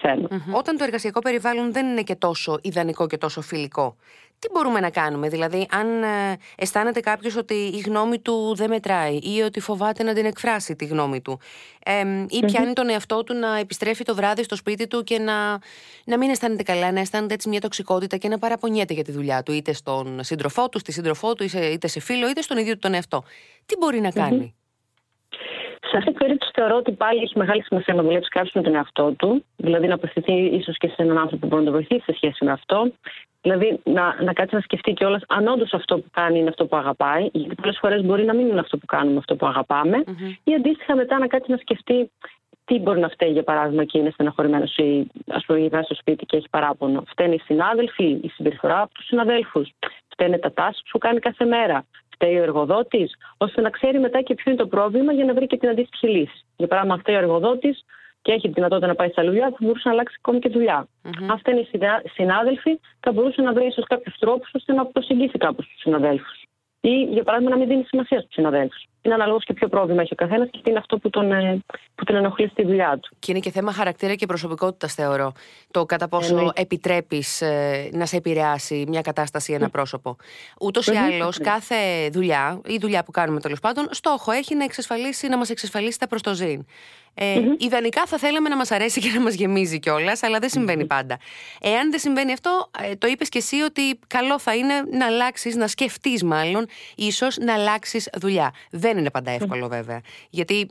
Όταν 0.52 0.76
το 0.76 0.84
εργασιακό 0.84 1.20
περιβάλλον 1.20 1.72
δεν 1.72 1.86
είναι 1.86 2.02
και 2.02 2.14
τόσο 2.14 2.58
ιδανικό 2.62 3.06
και 3.06 3.18
τόσο 3.18 3.40
φιλικό, 3.40 3.96
τι 4.38 4.48
μπορούμε 4.52 4.80
να 4.80 4.90
κάνουμε, 4.90 5.28
δηλαδή 5.28 5.66
αν 5.70 6.02
ε, 6.02 6.36
αισθάνεται 6.56 7.00
κάποιος 7.00 7.36
ότι 7.36 7.54
η 7.54 7.78
γνώμη 7.78 8.18
του 8.18 8.54
δεν 8.54 8.68
μετράει 8.68 9.16
ή 9.16 9.40
ότι 9.40 9.60
φοβάται 9.60 10.02
να 10.02 10.14
την 10.14 10.24
εκφράσει 10.24 10.76
τη 10.76 10.84
γνώμη 10.84 11.20
του 11.20 11.40
ή 12.28 12.44
πιάνει 12.44 12.72
τον 12.72 12.88
εαυτό 12.88 13.24
του 13.24 13.34
να 13.34 13.58
επιστρέφει 13.58 14.04
το 14.04 14.14
βράδυ 14.14 14.42
στο 14.42 14.56
σπίτι 14.56 14.86
του 14.86 15.04
και 15.04 15.18
να, 15.18 15.58
να 16.04 16.18
μην 16.18 16.30
αισθάνεται 16.30 16.62
καλά, 16.62 16.92
να 16.92 17.00
αισθάνεται 17.00 17.34
έτσι 17.34 17.48
μια 17.48 17.60
τοξικότητα 17.60 18.16
και 18.16 18.28
να 18.28 18.38
παραπονιέται 18.38 18.94
για 18.94 19.04
τη 19.04 19.12
δουλειά 19.12 19.42
του 19.42 19.52
είτε 19.52 19.72
στον 19.72 20.18
σύντροφό 20.22 20.68
του, 20.68 20.78
στη 20.78 20.92
σύντροφό 20.92 21.34
του, 21.34 21.44
είτε 21.72 21.86
σε 21.86 22.00
φίλο, 22.00 22.28
είτε 22.28 22.40
στον 22.40 22.56
ίδιο 22.58 22.72
του 22.72 22.78
τον 22.78 22.94
εαυτό. 22.94 23.24
Τι 23.66 23.76
μπορεί 23.76 24.00
να 24.00 24.10
κάνει; 24.10 24.54
Σε 25.90 25.96
αυτή 25.96 26.10
την 26.10 26.18
περίπτωση 26.18 26.52
θεωρώ 26.54 26.76
ότι 26.76 26.92
πάλι 26.92 27.20
έχει 27.22 27.38
μεγάλη 27.38 27.62
σημασία 27.62 27.94
να 27.94 28.02
δουλέψει 28.02 28.28
κάποιος 28.28 28.52
με 28.52 28.62
τον 28.62 28.74
εαυτό 28.74 29.12
του, 29.12 29.44
δηλαδή 29.56 29.86
να 29.86 29.94
απευθυνθεί 29.94 30.32
ίσως 30.32 30.76
και 30.76 30.88
σε 30.88 31.02
έναν 31.02 31.18
άνθρωπο 31.18 31.40
που 31.40 31.46
μπορεί 31.46 31.62
να 31.64 31.70
το 31.70 31.76
βοηθήσει 31.76 32.02
σε 32.04 32.12
σχέση 32.12 32.44
με 32.44 32.50
αυτό. 32.50 32.92
Δηλαδή 33.42 33.80
να, 33.84 34.22
να 34.22 34.32
κάτσει 34.32 34.54
να 34.54 34.60
σκεφτεί 34.60 34.92
κιόλας 34.92 35.22
αν 35.28 35.46
όντως 35.46 35.72
αυτό 35.72 35.98
που 35.98 36.10
κάνει 36.12 36.38
είναι 36.38 36.48
αυτό 36.48 36.66
που 36.66 36.76
αγαπάει, 36.76 37.28
γιατί 37.32 37.54
πολλές 37.54 37.78
φορές 37.80 38.02
μπορεί 38.04 38.24
να 38.24 38.34
μην 38.34 38.48
είναι 38.48 38.60
αυτό 38.60 38.76
που 38.78 38.86
κάνουμε 38.86 39.18
αυτό 39.18 39.36
που 39.36 39.46
αγαπάμε, 39.46 40.04
mm-hmm. 40.06 40.36
ή 40.44 40.54
αντίστοιχα 40.54 40.96
μετά 40.96 41.18
να 41.18 41.26
κάτσει 41.26 41.50
να 41.50 41.56
σκεφτεί 41.56 42.10
τι 42.64 42.78
μπορεί 42.78 43.00
να 43.00 43.08
φταίει, 43.08 43.30
για 43.30 43.42
παράδειγμα, 43.42 43.84
και 43.84 43.98
είναι 43.98 44.10
στεναχωρημένος 44.10 44.76
ή 44.76 45.06
ας 45.28 45.44
πούμε 45.44 45.58
γυρνά 45.58 45.82
στο 45.82 45.94
σπίτι 45.94 46.26
και 46.26 46.36
έχει 46.36 46.48
παράπονο. 46.50 47.02
Φταίνε 47.06 47.34
οι 47.34 47.38
συνάδελφοι, 47.44 48.04
η 48.22 48.28
συμπεριφορά 48.28 48.80
από 48.80 48.94
τους 48.94 49.06
συναδέλφους. 49.06 49.70
Φταίνε 50.08 50.38
τα 50.38 50.52
τάσεις 50.52 50.82
που 50.82 50.88
σου 50.88 50.98
κάνει 50.98 51.18
κάθε 51.18 51.44
μέρα 51.44 51.84
φταίει 52.16 52.36
ο 52.38 52.42
εργοδότης, 52.42 53.16
ώστε 53.36 53.60
να 53.60 53.70
ξέρει 53.70 53.98
μετά 53.98 54.22
και 54.22 54.34
ποιο 54.34 54.52
είναι 54.52 54.60
το 54.60 54.66
πρόβλημα 54.66 55.12
για 55.12 55.24
να 55.24 55.34
βρει 55.34 55.46
και 55.46 55.56
την 55.56 55.68
αντίστοιχη 55.68 56.08
λύση. 56.08 56.44
Για 56.56 56.66
παράδειγμα, 56.66 56.94
αν 56.94 57.00
φταίει 57.00 57.14
ο 57.14 57.18
εργοδότης 57.18 57.84
και 58.22 58.32
έχει 58.32 58.48
τη 58.48 58.54
δυνατότητα 58.54 58.86
να 58.86 58.94
πάει 58.94 59.08
στα 59.08 59.22
δουλειά, 59.24 59.48
θα 59.50 59.56
μπορούσε 59.60 59.82
να 59.88 59.90
αλλάξει 59.94 60.14
ακόμη 60.18 60.38
και 60.38 60.48
δουλειά. 60.48 60.88
Mm-hmm. 60.88 61.26
Αν 61.30 61.38
φταίνει 61.38 61.60
οι 61.60 62.08
συνάδελφοι, 62.08 62.80
θα 63.00 63.12
μπορούσε 63.12 63.42
να 63.42 63.52
βρει 63.52 63.66
ίσως 63.66 63.84
κάποιους 63.86 64.16
τρόπους 64.18 64.50
ώστε 64.52 64.72
να 64.72 64.86
προσεγγίσει 64.86 65.38
κάπως 65.38 65.66
τους 65.66 65.80
συναδέλφους. 65.80 66.45
Ή, 66.90 67.02
για 67.02 67.22
παράδειγμα, 67.22 67.54
να 67.54 67.60
μην 67.60 67.68
δίνει 67.68 67.84
σημασία 67.84 68.20
στους 68.20 68.32
συναδέλφους 68.34 68.86
είναι 69.06 69.14
αναλόγως 69.14 69.44
και 69.44 69.52
ποιο 69.52 69.68
πρόβλημα 69.68 70.02
έχει 70.02 70.12
ο 70.12 70.16
καθένας 70.16 70.48
και 70.50 70.60
τι 70.62 70.70
είναι 70.70 70.78
αυτό 70.78 70.98
που 70.98 71.10
τον, 71.10 71.32
ε, 71.32 71.62
που 71.94 72.04
τον 72.04 72.16
ενοχλεί 72.16 72.48
στη 72.48 72.64
δουλειά 72.64 72.98
του. 73.02 73.16
Και 73.18 73.30
είναι 73.30 73.40
και 73.40 73.50
θέμα 73.50 73.72
χαρακτήρα 73.72 74.14
και 74.14 74.26
προσωπικότητας, 74.26 74.94
θεωρώ. 74.94 75.32
Το 75.70 75.84
κατά 75.84 76.08
πόσο 76.08 76.38
ε, 76.38 76.48
επιτρέπεις 76.54 77.40
ε, 77.40 77.88
να 77.92 78.06
σε 78.06 78.16
επηρεάσει 78.16 78.84
μια 78.88 79.00
κατάσταση 79.00 79.52
ή 79.52 79.54
ένα 79.54 79.70
πρόσωπο. 79.70 80.16
Ούτως 80.60 80.86
ή 80.86 80.96
άλλως, 80.96 81.38
κάθε 81.38 82.08
δουλειά 82.12 82.60
ή 82.66 82.78
δουλειά 82.78 83.04
που 83.04 83.10
κάνουμε 83.10 83.40
τέλος 83.40 83.60
πάντων, 83.60 83.86
στόχο 83.90 84.32
έχει 84.32 84.54
να, 84.54 84.64
εξασφαλίσει, 84.64 85.28
να 85.28 85.36
μας 85.36 85.50
εξασφαλίσει 85.50 85.98
τα 85.98 86.06
προστοζήν. 86.06 86.66
Ε, 87.18 87.38
mm-hmm. 87.38 87.62
Ιδανικά 87.62 88.06
θα 88.06 88.18
θέλαμε 88.18 88.48
να 88.48 88.56
μας 88.56 88.70
αρέσει 88.70 89.00
και 89.00 89.10
να 89.14 89.20
μας 89.20 89.34
γεμίζει 89.34 89.78
κιόλας, 89.78 90.22
αλλά 90.22 90.38
δεν 90.38 90.48
συμβαίνει 90.48 90.82
mm-hmm. 90.82 90.88
πάντα. 90.88 91.18
Εάν 91.60 91.90
δεν 91.90 92.00
συμβαίνει 92.00 92.32
αυτό, 92.32 92.70
ε, 92.82 92.96
το 92.96 93.06
είπες 93.06 93.28
κι 93.28 93.38
εσύ 93.38 93.56
ότι 93.60 93.98
καλό 94.06 94.38
θα 94.38 94.54
είναι 94.54 94.74
να 94.90 95.06
αλλάξεις, 95.06 95.56
να 95.56 95.66
σκεφτείς 95.66 96.22
μάλλον, 96.22 96.66
ίσως 96.96 97.36
να 97.36 97.54
αλλάξεις 97.54 98.08
δουλειά. 98.16 98.52
Δεν 98.70 98.98
είναι 98.98 99.10
πάντα 99.10 99.30
εύκολο 99.30 99.68
βέβαια. 99.68 100.00
Γιατί 100.30 100.68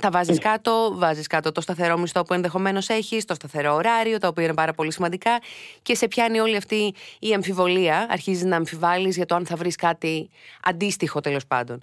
θα 0.00 0.10
βάζεις 0.10 0.38
κάτω, 0.38 0.92
βάζεις 0.94 1.26
κάτω 1.26 1.52
το 1.52 1.60
σταθερό 1.60 1.98
μισθό 1.98 2.22
που 2.22 2.34
ενδεχομένως 2.34 2.88
έχεις, 2.88 3.24
το 3.24 3.34
σταθερό 3.34 3.74
ωράριο, 3.74 4.18
τα 4.18 4.28
οποία 4.28 4.44
είναι 4.44 4.54
πάρα 4.54 4.72
πολύ 4.72 4.92
σημαντικά 4.92 5.40
και 5.82 5.94
σε 5.94 6.08
πιάνει 6.08 6.40
όλη 6.40 6.56
αυτή 6.56 6.94
η 7.18 7.32
αμφιβολία. 7.32 8.06
Αρχίζεις 8.10 8.44
να 8.44 8.56
αμφιβάλλεις 8.56 9.16
για 9.16 9.26
το 9.26 9.34
αν 9.34 9.46
θα 9.46 9.56
βρεις 9.56 9.76
κάτι 9.76 10.30
αντίστοιχο 10.62 11.20
τέλος 11.20 11.46
πάντων. 11.46 11.82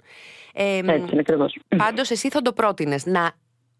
Ε, 0.52 0.76
Έτσι 0.76 1.12
είναι 1.12 1.24
Πάντως, 1.76 2.10
εσύ 2.10 2.28
θα 2.28 2.42
το 2.42 2.52
πρότεινες 2.52 3.06
να 3.06 3.32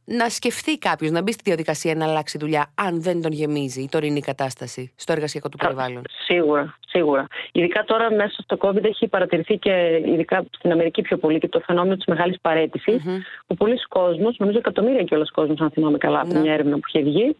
να 0.08 0.28
σκεφτεί 0.28 0.78
κάποιος 0.78 1.10
να 1.10 1.22
μπει 1.22 1.32
στη 1.32 1.42
διαδικασία 1.44 1.94
να 1.94 2.04
αλλάξει 2.08 2.38
δουλειά, 2.38 2.70
αν 2.74 3.02
δεν 3.02 3.22
τον 3.22 3.32
γεμίζει 3.32 3.80
η 3.80 3.88
τωρινή 3.88 4.20
κατάσταση 4.20 4.92
στο 4.96 5.12
εργασιακό 5.12 5.48
του 5.48 5.56
περιβάλλον. 5.56 6.02
Σίγουρα, 6.24 6.78
σίγουρα. 6.86 7.26
Ειδικά 7.52 7.84
τώρα 7.84 8.12
μέσα 8.12 8.42
στο 8.42 8.56
COVID 8.60 8.84
έχει 8.84 9.08
παρατηρηθεί 9.08 9.56
και 9.56 10.02
ειδικά 10.06 10.44
στην 10.50 10.72
Αμερική 10.72 11.02
πιο 11.02 11.16
πολύ 11.16 11.38
και 11.38 11.48
το 11.48 11.60
φαινόμενο 11.60 11.96
της 11.96 12.04
μεγάλης 12.06 12.40
παρέτησης, 12.40 13.02
mm-hmm. 13.04 13.20
που 13.46 13.54
πολλοί 13.54 13.78
κόσμοι, 13.88 14.28
νομίζω 14.38 14.58
εκατομμύρια 14.58 15.02
κιόλας 15.02 15.30
κόσμος, 15.30 15.60
αν 15.60 15.70
θυμάμαι 15.70 15.98
καλά, 15.98 16.20
από 16.20 16.32
ναι. 16.32 16.40
μια 16.40 16.52
έρευνα 16.52 16.74
που 16.74 16.84
είχε 16.86 17.02
βγει, 17.02 17.36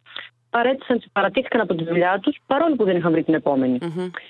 παρέτησαν, 0.59 1.03
παρατήθηκαν 1.13 1.61
από 1.61 1.75
τη 1.75 1.85
δουλειά 1.85 2.19
τους 2.23 2.37
παρόλο 2.47 2.75
που 2.77 2.85
δεν 2.85 2.97
είχαν 2.97 3.13
βρει 3.13 3.23
την 3.23 3.35
επομενη 3.35 3.79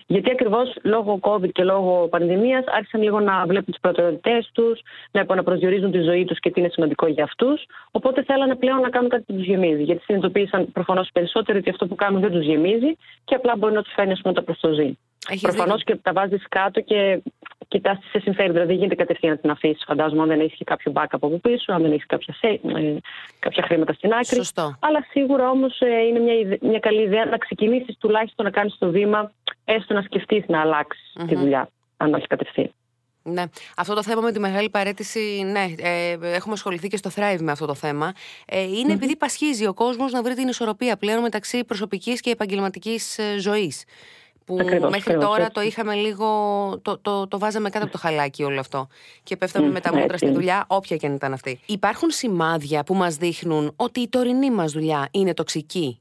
Γιατί 0.07 0.31
ακριβώς 0.31 0.77
λόγω 0.83 1.19
COVID 1.23 1.53
και 1.53 1.65
λόγω 1.65 2.09
πανδημίας 2.09 2.65
άρχισαν 2.67 3.03
λίγο 3.03 3.21
να 3.21 3.47
βλέπουν 3.47 3.73
τις 3.73 3.81
προτεραιότητές 3.81 4.51
τους, 4.53 4.81
να 5.11 5.21
επαναπροσδιορίζουν 5.21 5.91
τη 5.91 6.01
ζωή 6.01 6.25
τους 6.25 6.39
και 6.39 6.51
τι 6.51 6.61
είναι 6.61 6.69
σημαντικό 6.69 7.07
για 7.07 7.25
αυτούς. 7.25 7.67
Οπότε 7.91 8.23
θέλανε 8.23 8.55
πλέον 8.55 8.81
να 8.81 8.89
κάνουν 8.89 9.09
κάτι 9.09 9.23
που 9.27 9.33
τους 9.33 9.45
γεμίζει. 9.45 9.83
Γιατί 9.83 10.03
συνειδητοποίησαν 10.03 10.73
προφανώς 10.73 11.09
περισσότερο 11.13 11.59
ότι 11.59 11.71
αυτό 11.71 11.87
που 11.87 11.95
κάνουν 11.95 12.21
δεν 12.21 12.31
τους 12.31 12.45
γεμίζει 12.45 12.97
και 13.25 13.35
απλά 13.35 13.53
μπορεί 13.59 13.75
να 13.75 13.83
τους 13.83 13.93
φέρνει 13.97 14.13
ας 14.13 14.21
πούμε, 14.21 14.35
τα 14.35 14.43
προστοζή. 14.43 14.99
Προφανώς 15.41 15.85
και 15.85 15.97
τα 15.97 16.13
βάζεις 16.13 16.45
κάτω 16.49 16.81
και 16.81 17.23
κοιτάς 17.69 17.99
τι 17.99 18.07
σε 18.07 18.19
συμφέρει. 18.19 18.51
Δηλαδή, 18.51 18.67
δεν 18.67 18.77
γίνεται 18.77 18.95
κατευθείαν 18.95 19.33
να 19.33 19.39
την 19.39 19.51
αφήσεις. 19.51 19.85
Φαντάζομαι, 19.87 20.23
αν 20.23 20.29
δεν 20.29 20.41
έχεις 20.41 20.61
κάποιο 20.65 20.93
backup 20.95 21.07
από 21.11 21.29
πίσω, 21.29 21.73
αν 21.73 21.83
δεν 21.83 21.93
έχεις 21.93 22.07
κάποια, 22.07 22.35
ε, 22.41 22.97
κάποια 23.39 23.63
χρήματα 23.63 23.93
στην 23.93 24.13
άκρη. 24.13 24.37
Σωστό. 24.37 24.77
Αλλά 24.81 25.07
σίγουρα 25.11 25.51
όμως 25.51 25.81
ε, 25.81 26.07
είναι 26.09 26.19
μια, 26.19 26.59
μια 26.61 26.79
καλή 26.79 27.03
ιδέα 27.03 27.25
να 27.25 27.39
ξεκινήσεις 27.39 27.97
τουλάχιστον 27.99 28.45
να 28.45 28.51
κάνεις 28.51 28.79
το 28.79 28.91
βήμα, 28.91 29.33
έστω 29.65 29.95
να 29.95 30.03
σκεφτείς 30.03 30.45
να 30.49 30.61
αλλάξεις 30.61 31.13
τη 31.27 31.35
δουλειά, 31.35 31.69
αν 31.97 32.15
όχι 32.15 32.27
κατευθείαν. 32.27 32.73
Ναι. 33.23 33.43
Αυτό 33.77 33.95
το 33.95 34.03
θέμα 34.03 34.21
με 34.21 34.33
τη 34.33 34.39
μεγάλη 34.39 34.71
παρέτηση, 34.71 35.43
ναι, 35.45 35.65
ε, 35.79 36.11
έχουμε 36.11 36.55
ασχοληθεί 36.55 36.89
και 36.89 36.97
στο 36.97 37.11
Thrive 37.15 37.41
με 37.41 37.53
αυτό 37.53 37.67
το 37.67 37.75
θέμα. 37.75 38.13
Ε, 38.47 38.63
ειναι 38.63 38.93
επειδή 38.93 39.17
πασχίζει 39.17 39.67
ο 39.67 39.75
κόσμος 39.75 40.13
να 40.13 40.23
βρει 40.23 40.35
την 40.35 40.49
ισορροπία 40.49 40.97
πλέον 40.97 41.21
μεταξύ 41.21 41.65
προσωπικής 41.65 42.21
και 42.21 42.31
επαγγελματικής 42.31 43.19
ε, 43.19 43.39
ζωής 43.39 43.85
που 44.49 44.57
ακριβώς, 44.61 44.91
μέχρι 44.91 45.19
τώρα 45.19 45.51
το 45.51 45.61
είχαμε 45.61 45.95
λίγο, 45.95 46.27
το, 46.83 46.99
το, 46.99 47.29
το 47.29 47.39
βάζαμε 47.39 47.71
κάτω 47.71 47.85
από 47.85 47.93
το 47.93 47.99
χαλάκι 47.99 48.43
όλο 48.43 48.61
αυτό 48.61 48.87
και 49.23 49.37
πέφταμε 49.37 49.69
με 49.69 49.81
τα 49.81 49.97
μούτρα 49.97 50.17
στη 50.17 50.31
δουλειά, 50.31 50.65
όποια 50.69 50.97
και 50.97 51.07
αν 51.07 51.15
ήταν 51.15 51.33
αυτή. 51.33 51.61
Υπάρχουν 51.67 52.11
σημάδια 52.11 52.85
που 52.85 52.95
μας 52.95 53.17
δείχνουν 53.17 53.73
ότι 53.77 54.01
η 54.01 54.09
τωρινή 54.09 54.51
μας 54.51 54.73
δουλειά 54.73 55.09
είναι 55.11 55.35
τοξική; 55.35 56.01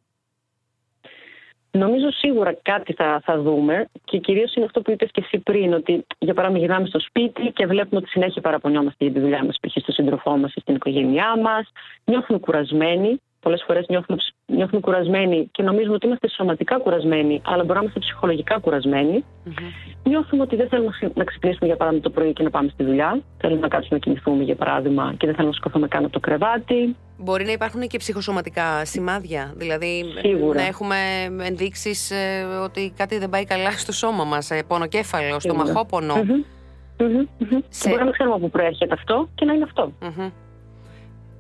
Νομίζω 1.72 2.12
σίγουρα 2.12 2.54
κάτι 2.62 2.94
θα, 2.94 3.22
θα 3.24 3.42
δούμε 3.42 3.90
και 4.04 4.18
κυρίως 4.18 4.56
είναι 4.56 4.66
αυτό 4.66 4.82
που 4.82 4.92
είπες 4.92 5.10
και 5.12 5.22
εσύ 5.26 5.38
πριν 5.38 5.74
ότι 5.74 6.06
για 6.18 6.34
παράδειγμα 6.34 6.66
γυρνάμε 6.66 6.88
στο 6.88 7.00
σπίτι 7.00 7.52
και 7.52 7.66
βλέπουμε 7.66 8.00
ότι 8.02 8.10
συνέχεια 8.10 8.42
παραπονιόμαστε 8.42 9.06
για 9.06 9.14
τη 9.14 9.20
δουλειά 9.20 9.46
μας 9.46 9.58
π.χ. 9.62 9.72
στον 9.82 9.94
σύντροφό 9.94 10.38
μας 10.38 10.54
ή 10.54 10.60
στην 10.60 10.76
οικογένειά 10.76 11.38
μας, 11.38 11.72
νιώθουμε 12.04 12.40
κουρασμένοι 12.40 13.22
πολλές 13.40 13.64
φορές 13.68 13.86
νιώθουμε, 13.88 14.18
νιώθουμε 14.48 14.82
κουρασμένοι 14.82 15.50
και 15.52 15.64
νομίζουμε 15.64 15.94
ότι 15.94 16.06
είμαστε 16.06 16.30
σωματικά 16.30 16.78
κουρασμένοι, 16.78 17.42
αλλά 17.46 17.64
μπορεί 17.64 17.74
να 17.74 17.80
είμαστε 17.80 18.00
ψυχολογικά 18.00 18.60
κουρασμένοι. 18.60 19.24
Mm-hmm. 19.24 19.98
νιώθουμε 20.04 20.42
ότι 20.42 20.56
δεν 20.56 20.68
θέλουμε 20.70 20.92
να 21.14 21.24
ξυπνήσουμε 21.24 21.68
για 21.68 21.76
παράδειγμα 21.76 22.04
το 22.04 22.10
πρωί 22.10 22.34
και 22.34 22.44
να 22.44 22.50
πάμε 22.50 22.70
στη 22.74 22.84
δουλειά. 22.84 23.22
Θέλουμε 23.38 23.62
να 23.62 23.68
κάτσουμε 23.68 23.94
να 23.94 24.00
κοιμηθούμε 24.00 24.44
για 24.44 24.56
παράδειγμα 24.56 25.14
και 25.18 25.26
δεν 25.26 25.36
θέλουμε 25.36 25.54
να 25.54 25.58
σκοθούμε 25.60 25.88
καν 25.88 26.04
από 26.04 26.14
το 26.14 26.20
κρεβάτι. 26.20 26.96
Μπορεί 27.18 27.46
να 27.46 27.52
υπάρχουν 27.52 27.82
και 27.88 27.98
ψυχοσωματικά 27.98 28.86
σημάδια. 28.86 29.54
Δηλαδή 29.56 30.04
Σίγουρα. 30.22 30.62
να 30.62 30.68
έχουμε 30.68 30.98
ενδείξεις 31.42 32.12
ε, 32.12 32.44
ότι 32.64 32.94
κάτι 32.98 33.18
δεν 33.18 33.30
πάει 33.30 33.46
καλά 33.46 33.72
στο 33.72 33.92
σώμα 33.92 34.24
μας. 34.24 34.52
Ε, 34.52 34.64
πονοκέφαλο, 34.68 35.40
στομαχόπονο. 35.40 36.14
Mm-hmm. 36.16 36.58
Mm-hmm. 37.00 37.62
Σε... 37.70 37.90
Μπορεί 37.90 38.00
να 38.00 38.04
μην 38.04 38.14
ξέρουμε 38.14 38.36
από 38.36 38.44
πού 38.46 38.50
προέρχεται 38.50 38.94
αυτό 38.94 39.30
και 39.36 39.46
να 39.46 39.54
είναι 39.54 39.64
αυτό. 39.64 39.92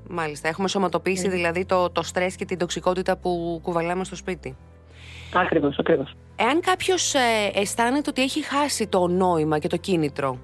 Mm-hmm. 0.07 0.13
Μάλιστα. 0.15 0.47
Έχουμε 0.47 0.67
σωματοποιήσει 0.67 1.29
δηλαδή 1.29 1.65
το, 1.65 1.89
το 1.89 2.03
στρες 2.03 2.35
και 2.35 2.45
την 2.45 2.57
τοξικότητα 2.57 3.17
που 3.17 3.59
κουβαλάμε 3.63 4.03
στο 4.03 4.15
σπίτι. 4.15 4.57
Ακριβώς, 5.33 5.77
ακριβώς. 5.79 6.15
Εάν 6.35 6.59
κάποιος 6.61 7.13
ε, 7.13 7.51
αισθάνεται 7.53 8.09
ότι 8.09 8.21
έχει 8.21 8.45
χάσει 8.45 8.87
το 8.87 9.07
νόημα 9.07 9.59
και 9.59 9.67
το 9.67 9.77
κίνητρο 9.77 10.39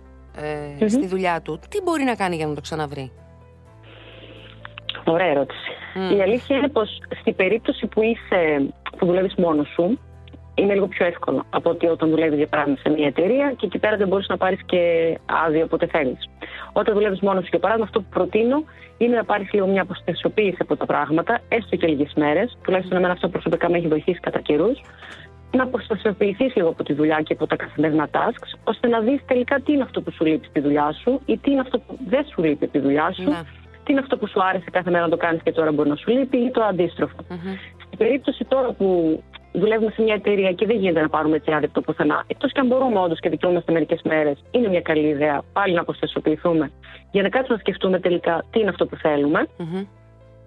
ε, 0.79 0.87
στη 0.87 1.07
δουλειά 1.07 1.41
του, 1.41 1.59
τι 1.69 1.81
μπορεί 1.81 2.03
να 2.03 2.15
κάνει 2.15 2.35
για 2.35 2.47
να 2.47 2.53
το 2.53 2.61
ξαναβρει; 2.61 3.11
Ωραία 5.03 5.27
ερώτηση. 5.27 5.71
Η 6.17 6.21
αλήθεια 6.21 6.57
είναι 6.57 6.67
πως 6.67 6.89
στη 7.19 7.33
περίπτωση 7.33 7.87
που 7.87 8.01
είσαι, 8.01 8.73
που 8.97 9.05
δουλεύεις 9.05 9.35
μόνος 9.35 9.67
σου, 9.67 9.99
είναι 10.55 10.73
λίγο 10.73 10.87
πιο 10.87 11.05
εύκολο 11.05 11.45
από 11.49 11.69
ότι 11.69 11.87
όταν 11.87 12.09
δουλεύεις 12.09 12.37
για 12.37 12.47
παράδειγμα 12.47 12.79
σε 12.79 12.89
μια 12.89 13.07
εταιρεία 13.07 13.53
και 13.57 13.65
εκεί 13.65 13.77
πέρα 13.77 13.97
δεν 13.97 14.07
μπορείς 14.07 14.27
να 14.27 14.37
πάρεις 14.37 14.59
και 14.65 14.81
άδεια 15.45 15.63
όποτε 15.63 15.85
θέλεις. 15.85 16.29
Όταν 16.73 16.93
δουλεύεις 16.93 17.19
μόνος 17.19 17.43
σου, 17.43 17.49
για 17.49 17.59
παράδειγμα, 17.59 17.87
αυτό 17.87 17.99
που 18.01 18.09
προτείνω 18.09 18.63
είναι 18.97 19.15
να 19.15 19.23
πάρεις 19.23 19.51
λίγο 19.51 19.67
μια 19.67 19.81
αποστασιοποίηση 19.81 20.57
από 20.59 20.75
τα 20.75 20.85
πράγματα, 20.85 21.39
έστω 21.47 21.75
και 21.75 21.87
λίγες 21.87 22.13
μέρες. 22.15 22.57
Τουλάχιστον 22.63 22.97
εμένα 22.97 23.13
αυτό 23.13 23.29
προσωπικά 23.29 23.69
με 23.69 23.77
έχει 23.77 23.87
βοηθήσει 23.87 24.19
κατά 24.19 24.39
καιρούς. 24.39 24.81
Να 25.55 25.63
αποστασιοποιηθείς 25.63 26.55
λίγο 26.55 26.69
από 26.69 26.83
τη 26.83 26.93
δουλειά 26.93 27.21
και 27.21 27.33
από 27.33 27.47
τα 27.47 27.55
καθημερινά 27.55 28.09
tasks, 28.11 28.59
ώστε 28.63 28.87
να 28.87 28.99
δεις 28.99 29.21
τελικά 29.25 29.59
τι 29.59 29.73
είναι 29.73 29.83
αυτό 29.83 30.01
που 30.01 30.11
σου 30.11 30.25
λείπει 30.25 30.47
στη 30.47 30.59
δουλειά 30.59 30.91
σου 30.91 31.21
ή 31.25 31.37
τι 31.37 31.51
είναι 31.51 31.59
αυτό 31.59 31.79
που 31.79 31.97
δεν 32.07 32.25
σου 32.25 32.43
λείπει 32.43 32.63
από 32.63 32.73
τη 32.73 32.79
δουλειά 32.79 33.11
σου. 33.13 33.29
Ναι. 33.29 33.41
Τι 33.83 33.91
είναι 33.91 34.01
αυτό 34.01 34.17
που 34.17 34.27
σου 34.27 34.43
άρεσε 34.43 34.69
κάθε 34.71 34.89
μέρα 34.89 35.03
να 35.03 35.09
το 35.09 35.17
κάνεις 35.17 35.41
και 35.43 35.51
τώρα 35.51 35.71
μπορεί 35.71 35.89
να 35.89 35.95
σου 35.95 36.11
λείπει 36.11 36.37
ή 36.37 36.51
το 36.51 36.63
αντίστροφο. 36.63 37.15
Mm-hmm. 37.29 37.83
Στην 37.85 37.97
περίπτωση 37.97 38.43
τώρα 38.45 38.71
που 38.71 38.87
δουλεύουμε 39.53 39.91
σε 39.91 40.01
μια 40.01 40.13
εταιρεία 40.13 40.51
και 40.51 40.65
δεν 40.65 40.77
γίνεται 40.77 41.01
να 41.01 41.09
πάρουμε 41.09 41.35
έτσι 41.35 41.51
άδεια 41.51 41.65
από 41.65 41.73
το 41.73 41.81
πουθενά. 41.81 42.23
Εκτός 42.27 42.51
και 42.51 42.59
αν 42.59 42.67
μπορούμε 42.67 42.99
όντως 42.99 43.19
και 43.19 43.29
δικαιούμαστε 43.29 43.71
μερικές 43.71 44.01
μέρες, 44.03 44.43
είναι 44.51 44.67
μια 44.67 44.81
καλή 44.81 45.07
ιδέα 45.07 45.43
πάλι 45.53 45.73
να 45.73 45.81
αποστασιοποιηθούμε 45.81 46.71
για 47.11 47.21
να 47.21 47.29
κάτσουμε 47.29 47.55
να 47.55 47.59
σκεφτούμε 47.59 47.99
τελικά 47.99 48.45
τι 48.51 48.59
είναι 48.59 48.69
αυτό 48.69 48.85
που 48.85 48.95
θέλουμε. 48.95 49.47
Mm-hmm. 49.57 49.85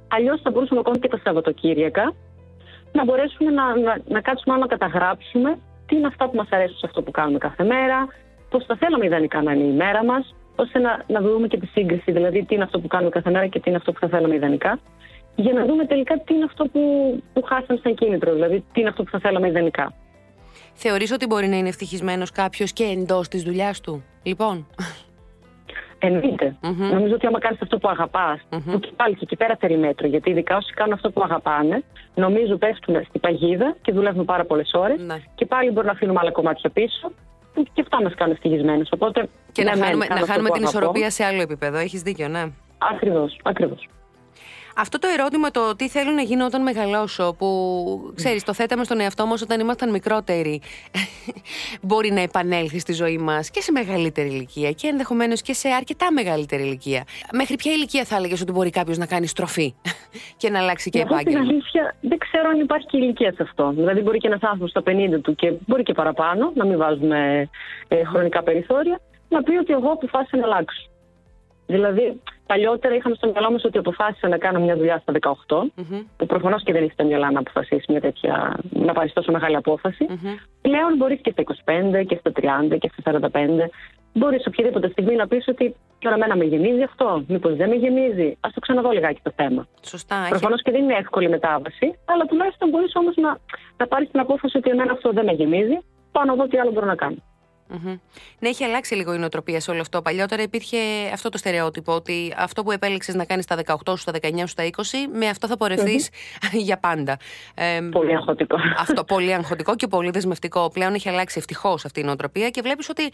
Αλλιώς 0.08 0.40
θα 0.42 0.50
μπορούσαμε 0.50 0.80
ακόμα 0.80 0.98
και 0.98 1.08
τα 1.08 1.20
Σαββατοκύριακα 1.24 2.12
να 2.92 3.04
μπορέσουμε 3.04 3.50
να, 3.50 3.76
να, 3.78 3.98
να 4.08 4.20
κάτσουμε 4.20 4.56
να 4.56 4.66
καταγράψουμε 4.66 5.58
τι 5.86 5.96
είναι 5.96 6.06
αυτά 6.06 6.28
που 6.28 6.36
μας 6.36 6.48
αρέσουν 6.50 6.76
σε 6.76 6.86
αυτό 6.86 7.02
που 7.02 7.10
κάνουμε 7.10 7.38
κάθε 7.38 7.64
μέρα, 7.64 8.06
πώς 8.50 8.64
θα 8.64 8.76
θέλαμε 8.76 9.06
ιδανικά 9.06 9.42
να 9.42 9.52
είναι 9.52 9.64
η 9.64 9.72
μέρα 9.72 10.04
μας, 10.04 10.34
ώστε 10.56 10.78
να, 10.78 11.02
να 11.06 11.20
δούμε 11.20 11.46
και 11.46 11.58
τη 11.58 11.66
σύγκριση, 11.66 12.12
δηλαδή 12.12 12.44
τι 12.44 12.54
είναι 12.54 12.64
αυτό 12.64 12.80
που 12.80 12.86
κάνουμε 12.86 13.10
κάθε 13.10 13.30
μέρα 13.30 13.46
και 13.46 13.60
τι 13.60 13.68
είναι 13.68 13.78
αυτό 13.78 13.92
που 13.92 13.98
θα 13.98 14.08
θέλαμε 14.08 14.34
ιδανικά 14.34 14.78
για 15.36 15.52
να 15.52 15.64
δούμε 15.64 15.86
τελικά 15.86 16.18
τι 16.18 16.34
είναι 16.34 16.44
αυτό 16.44 16.64
που, 16.64 16.82
που 17.32 17.42
χάσαμε 17.42 17.80
σαν 17.82 17.94
κίνητρο, 17.94 18.32
δηλαδή 18.32 18.64
τι 18.72 18.80
είναι 18.80 18.88
αυτό 18.88 19.02
που 19.02 19.10
θα 19.10 19.18
θέλαμε 19.18 19.48
ιδανικά. 19.48 19.92
Θεωρείς 20.74 21.12
ότι 21.12 21.26
μπορεί 21.26 21.46
να 21.46 21.56
είναι 21.56 21.68
ευτυχισμένος 21.68 22.30
κάποιος 22.30 22.72
και 22.72 22.84
εντός 22.84 23.28
της 23.28 23.42
δουλειάς 23.42 23.80
του, 23.80 24.04
λοιπόν; 24.22 24.66
Εννοείται. 25.98 26.56
Mm-hmm. 26.62 26.92
Νομίζω 26.92 27.14
ότι 27.14 27.26
άμα 27.26 27.38
κάνεις 27.38 27.58
αυτό 27.62 27.78
που 27.78 27.88
αγαπάς, 27.88 28.40
mm-hmm. 28.50 28.70
που 28.70 28.78
και 28.80 28.90
πάλι 28.96 29.14
και 29.14 29.20
εκεί 29.22 29.36
πέρα 29.36 29.56
φέρει 29.60 29.76
μέτρο, 29.76 30.06
γιατί 30.06 30.30
ειδικά 30.30 30.56
όσοι 30.56 30.72
κάνουν 30.72 30.92
αυτό 30.92 31.10
που 31.10 31.22
αγαπάνε, 31.22 31.82
νομίζω 32.14 32.56
πέφτουν 32.56 33.04
στην 33.08 33.20
παγίδα 33.20 33.76
και 33.82 33.92
δουλεύουν 33.92 34.24
πάρα 34.24 34.44
πολλές 34.44 34.70
ώρες 34.74 35.00
mm-hmm. 35.00 35.20
και 35.34 35.46
πάλι 35.46 35.70
μπορεί 35.70 35.86
να 35.86 35.92
αφήνουμε 35.92 36.18
άλλα 36.22 36.30
κομμάτια 36.30 36.70
πίσω 36.70 37.12
και 37.72 37.80
αυτά 37.80 38.02
μα 38.02 38.10
κάνουν 38.10 38.34
ευτυχισμένους. 38.34 38.88
Οπότε. 38.92 39.28
Και 39.52 39.62
ναι, 39.62 39.70
να 39.70 39.84
χάνουμε, 39.84 40.06
να 40.08 40.26
χάνουμε 40.26 40.50
την 40.50 40.62
ισορροπία 40.62 41.10
σε 41.10 41.24
άλλο 41.24 41.42
επίπεδο. 41.42 41.78
Έχεις 41.78 42.02
δίκιο, 42.02 42.28
ναι. 42.28 42.44
Ακριβώς, 42.92 43.40
ακριβώς. 43.42 43.88
Αυτό 44.78 44.98
το 44.98 45.08
ερώτημα 45.18 45.50
το 45.50 45.76
τι 45.76 45.88
θέλω 45.88 46.10
να 46.10 46.22
γίνω 46.22 46.44
όταν 46.44 46.62
μεγαλώσω, 46.62 47.34
που 47.38 48.12
ξέρεις, 48.14 48.44
το 48.44 48.54
θέταμε 48.54 48.84
στον 48.84 49.00
εαυτό 49.00 49.26
μας 49.26 49.42
όταν 49.42 49.60
ήμασταν 49.60 49.90
μικρότεροι, 49.90 50.60
μπορεί 51.86 52.10
να 52.10 52.20
επανέλθει 52.20 52.78
στη 52.78 52.92
ζωή 52.92 53.18
μας 53.18 53.50
και 53.50 53.60
σε 53.60 53.72
μεγαλύτερη 53.72 54.28
ηλικία 54.28 54.70
και 54.72 54.88
ενδεχομένως 54.88 55.42
και 55.42 55.52
σε 55.52 55.68
αρκετά 55.68 56.12
μεγαλύτερη 56.12 56.62
ηλικία. 56.62 57.04
Μέχρι 57.32 57.56
ποια 57.56 57.72
ηλικία 57.72 58.04
θα 58.04 58.16
έλεγες 58.16 58.40
ότι 58.40 58.52
μπορεί 58.52 58.70
κάποιος 58.70 58.98
να 58.98 59.06
κάνει 59.06 59.26
στροφή 59.26 59.74
και 60.40 60.50
να 60.50 60.58
αλλάξει 60.58 60.90
και 60.90 61.00
επάγγελμα; 61.00 61.44
Στην 61.44 61.50
αλήθεια, 61.50 61.94
δεν 62.00 62.18
ξέρω 62.18 62.48
αν 62.48 62.60
υπάρχει 62.60 62.86
και 62.86 62.96
ηλικία 62.96 63.32
σε 63.32 63.42
αυτό. 63.42 63.70
Δηλαδή, 63.70 64.00
μπορεί 64.00 64.18
και 64.18 64.26
ένας 64.26 64.42
άνθρωπος 64.42 64.70
στα 64.70 64.82
50 64.86 65.20
του 65.22 65.34
και 65.34 65.52
μπορεί 65.66 65.82
και 65.82 65.92
παραπάνω, 65.92 66.52
να 66.54 66.64
μην 66.66 66.78
βάζουμε 66.78 67.48
ε, 67.88 68.04
χρονικά 68.04 68.42
περιθώρια, 68.42 69.00
να 69.28 69.42
πει 69.42 69.56
ότι 69.56 69.72
εγώ 69.72 69.88
αποφάσισα 69.88 70.36
να 70.36 70.44
αλλάξω. 70.44 70.90
Δηλαδή, 71.66 72.20
παλιότερα 72.46 72.94
είχαμε 72.94 73.14
στο 73.14 73.28
μυαλό 73.30 73.50
μας 73.50 73.64
ότι 73.64 73.78
αποφάσισα 73.78 74.28
να 74.28 74.38
κάνω 74.38 74.60
μια 74.60 74.76
δουλειά 74.76 74.98
στα 74.98 75.12
18, 75.20 75.56
mm-hmm. 75.56 76.04
που 76.16 76.26
προφανώς 76.26 76.62
και 76.62 76.72
δεν 76.72 76.82
έχει 76.82 76.92
στα 76.92 77.04
μυαλά 77.04 77.30
να 77.30 77.38
αποφασίσει 77.38 77.84
μια 77.88 78.00
τέτοια, 78.00 78.58
να 78.70 78.92
πάρεις 78.92 79.12
τόσο 79.12 79.32
μεγάλη 79.32 79.56
απόφαση. 79.56 80.06
Mm-hmm. 80.08 80.46
Πλέον 80.60 80.96
μπορείς 80.96 81.20
και 81.20 81.30
στα 81.30 81.42
25 82.00 82.06
και 82.06 82.16
στα 82.20 82.32
30 82.70 82.78
και 82.78 82.90
στα 82.98 83.20
45. 83.32 83.38
Μπορείς 84.12 84.46
οποιαδήποτε 84.46 84.88
στιγμή 84.88 85.14
να 85.14 85.26
πεις 85.26 85.48
ότι 85.48 85.74
τώρα 85.98 86.16
μένα 86.18 86.36
με 86.36 86.44
γεμίζει 86.44 86.82
αυτό, 86.82 87.24
μήπως 87.28 87.56
δεν 87.56 87.68
με 87.68 87.74
γεμίζει. 87.74 88.36
Α 88.40 88.48
το 88.54 88.60
ξαναδώ 88.60 88.90
λιγάκι 88.90 89.20
το 89.22 89.32
θέμα. 89.36 89.66
Σωστά. 89.82 90.26
Προφανώς 90.28 90.62
και 90.62 90.70
δεν 90.70 90.82
είναι 90.82 90.94
εύκολη 90.94 91.28
μετάβαση, 91.28 91.98
αλλά 92.04 92.24
τουλάχιστον 92.24 92.68
μπορείς 92.68 92.92
όμως 92.94 93.16
να, 93.16 93.38
να 93.76 93.86
πάρεις 93.86 94.10
την 94.10 94.20
απόφαση 94.20 94.56
ότι 94.56 94.70
εμένα 94.70 94.92
αυτό 94.92 95.12
δεν 95.12 95.24
με 95.24 95.32
γεμίζει. 95.32 95.78
Πάω 96.12 96.24
να 96.24 96.34
δω 96.34 96.46
τι 96.46 96.58
άλλο 96.58 96.70
μπορώ 96.70 96.86
να 96.86 96.94
κάνω. 96.94 97.16
Mm-hmm. 97.72 97.98
Ναι, 98.38 98.48
έχει 98.48 98.64
αλλάξει 98.64 98.94
λίγο 98.94 99.14
η 99.14 99.18
νοοτροπία 99.18 99.60
σε 99.60 99.70
όλο 99.70 99.80
αυτό. 99.80 100.02
Παλιότερα 100.02 100.42
υπήρχε 100.42 100.76
αυτό 101.12 101.28
το 101.28 101.38
στερεότυπο 101.38 101.94
ότι 101.94 102.34
αυτό 102.36 102.62
που 102.62 102.72
επέλεξες 102.72 103.14
να 103.14 103.24
κάνεις 103.24 103.44
στα 103.44 103.56
18 103.66 103.74
σου, 103.86 103.96
στα 103.96 104.12
19 104.22 104.38
σου, 104.38 104.46
στα 104.46 104.64
20, 104.76 104.80
με 105.12 105.28
αυτό 105.28 105.46
θα 105.46 105.56
πορευθεί 105.56 105.96
mm-hmm. 106.00 106.58
για 106.68 106.78
πάντα. 106.78 107.16
Ε, 107.54 107.80
πολύ 107.90 108.14
αγχωτικό. 108.14 108.56
Αυτό, 108.78 109.04
πολύ 109.04 109.34
αγχωτικό 109.34 109.76
και 109.76 109.86
πολύ 109.86 110.10
δεσμευτικό. 110.10 110.70
Πλέον 110.70 110.94
έχει 110.94 111.08
αλλάξει 111.08 111.38
ευτυχώς 111.38 111.84
αυτή 111.84 112.00
η 112.00 112.02
νοοτροπία 112.02 112.50
και 112.50 112.60
βλέπεις 112.60 112.88
ότι 112.88 113.12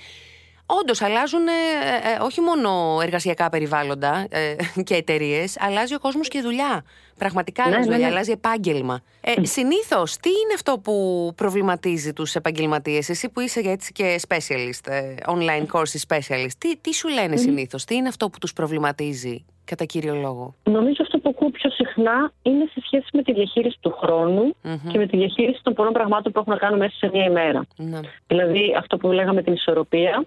Όντως, 0.80 1.02
αλλάζουν 1.02 1.46
ε, 1.46 1.50
ε, 1.50 2.22
όχι 2.22 2.40
μόνο 2.40 2.98
εργασιακά 3.02 3.48
περιβάλλοντα 3.48 4.26
ε, 4.30 4.54
και 4.84 4.94
εταιρείες, 4.94 5.56
αλλάζει 5.60 5.94
ο 5.94 5.98
κόσμος 5.98 6.28
και 6.28 6.38
η 6.38 6.40
δουλειά. 6.40 6.84
Πραγματικά 7.18 7.62
αλλάζει 7.62 7.88
ναι, 7.88 7.94
δουλειά, 7.94 8.08
ναι. 8.08 8.12
αλλάζει 8.12 8.30
επάγγελμα. 8.30 9.00
Ε, 9.20 9.44
Συνήθως, 9.44 10.16
τι 10.16 10.28
είναι 10.28 10.54
αυτό 10.54 10.78
που 10.78 11.32
προβληματίζει 11.36 12.12
τους 12.12 12.34
επαγγελματίες, 12.34 13.08
εσύ 13.08 13.28
που 13.28 13.40
είσαι 13.40 13.60
έτσι 13.60 13.92
και 13.92 14.20
specialist, 14.28 14.92
online 15.26 15.66
course 15.72 15.94
specialist, 16.08 16.56
τι, 16.58 16.76
τι 16.76 16.94
σου 16.94 17.08
λένε 17.08 17.34
mm. 17.36 17.38
συνήθως, 17.38 17.84
τι 17.84 17.94
είναι 17.94 18.08
αυτό 18.08 18.30
που 18.30 18.38
τους 18.38 18.52
προβληματίζει 18.52 19.44
κατά 19.64 19.84
κύριο 19.84 20.14
λόγο; 20.14 20.54
Νομίζω 20.64 21.00
αυτό 21.00 21.18
που 21.18 21.28
ακούω 21.28 21.50
πιο 21.50 21.70
συχνά 21.70 22.32
είναι 22.42 22.64
σε 22.64 22.80
σχέση 22.84 23.06
με 23.12 23.22
τη 23.22 23.32
διαχείριση 23.32 23.78
του 23.80 23.96
χρόνου 24.00 24.54
mm-hmm. 24.62 24.90
και 24.90 24.98
με 24.98 25.06
τη 25.06 25.16
διαχείριση 25.16 25.60
των 25.62 25.74
πολλών 25.74 25.92
πραγμάτων 25.92 26.32
που 26.32 26.38
έχουν 26.38 26.52
να 26.52 26.58
κάνουν 26.58 26.78
μέσα 26.78 26.94
σε 26.96 27.10
μία 27.12 27.24
ημέρα. 27.24 27.66
Mm-hmm. 27.78 28.00
Δηλαδή 28.26 28.74
αυτό 28.78 28.96
που 28.96 29.08
λέγαμε 29.08 29.42
την 29.42 29.52
ισορροπία, 29.52 30.24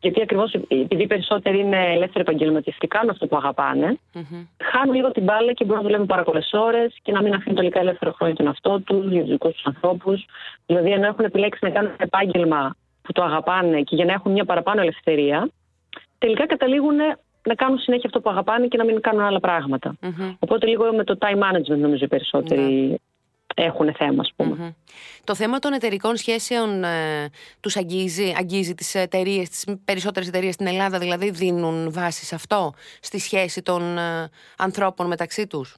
γιατί 0.00 0.22
ακριβώς 0.22 0.54
επειδή 0.68 1.06
περισσότεροι 1.06 1.58
είναι 1.58 1.92
ελεύθεροι 1.92 2.20
επαγγελματιστικά 2.20 3.00
με 3.04 3.10
αυτό 3.10 3.26
που 3.26 3.36
αγαπάνε, 3.36 3.98
mm-hmm. 4.14 4.46
χάνουν 4.62 4.94
λίγο 4.94 5.10
την 5.10 5.22
μπάλα 5.22 5.52
και 5.52 5.64
μπορούν 5.64 5.82
να 5.82 5.86
δουλεύουν 5.86 6.06
πάρα 6.06 6.22
πολλέ 6.22 6.40
ώρες 6.52 6.98
και 7.02 7.12
να 7.12 7.22
μην 7.22 7.34
αφήνουν 7.34 7.56
τελικά 7.56 7.80
ελεύθερο 7.80 8.12
χρόνο 8.12 8.32
για 8.32 8.44
τον 8.44 8.46
εαυτό 8.46 8.80
τους, 8.80 9.10
για 9.10 9.20
τους 9.20 9.30
δικούς 9.30 9.52
τους 9.52 9.64
ανθρώπους. 9.64 10.26
Δηλαδή, 10.66 10.90
ενώ 10.90 11.06
έχουν 11.06 11.24
επιλέξει 11.24 11.64
να 11.64 11.70
κάνουν 11.70 11.90
ένα 11.90 12.02
επάγγελμα 12.02 12.76
που 13.02 13.12
το 13.12 13.22
αγαπάνε 13.22 13.80
και 13.80 13.96
για 13.96 14.04
να 14.04 14.12
έχουν 14.12 14.32
μια 14.32 14.44
παραπάνω 14.44 14.80
ελευθερία, 14.80 15.48
τελικά 16.18 16.46
καταλήγουν 16.46 16.96
να 17.42 17.54
κάνουν 17.54 17.78
συνέχεια 17.78 18.04
αυτό 18.06 18.20
που 18.20 18.30
αγαπάνε 18.30 18.66
και 18.66 18.76
να 18.76 18.84
μην 18.84 19.00
κάνουν 19.00 19.22
άλλα 19.22 19.40
πράγματα. 19.40 19.96
Mm-hmm. 20.02 20.36
Οπότε 20.38 20.66
λίγο 20.66 20.94
με 20.94 21.04
το 21.04 21.18
time 21.20 21.38
management 21.38 21.78
νομίζω 21.78 22.04
οι 22.04 22.08
περισσότεροι 22.08 22.90
mm-hmm 22.92 23.08
έχουν 23.54 23.94
θέμα, 23.94 24.20
ας 24.20 24.32
πούμε. 24.36 24.76
Το 25.24 25.34
θέμα 25.34 25.58
των 25.58 25.72
εταιρικών 25.72 26.16
σχέσεων 26.16 26.84
ε, 26.84 27.30
τους 27.60 27.76
αγγίζει, 27.76 28.32
αγγίζει 28.38 28.74
τις 28.74 28.94
εταιρείες, 28.94 29.48
τις 29.48 29.64
περισσότερες 29.84 30.28
εταιρείες 30.28 30.54
στην 30.54 30.66
Ελλάδα, 30.66 30.98
δηλαδή 30.98 31.30
δίνουν 31.30 31.92
βάση 31.92 32.24
σε 32.24 32.34
αυτό, 32.34 32.72
στη 33.00 33.18
σχέση 33.18 33.62
των 33.62 33.98
ε, 33.98 34.28
ανθρώπων 34.56 35.06
μεταξύ 35.06 35.46
τους; 35.46 35.76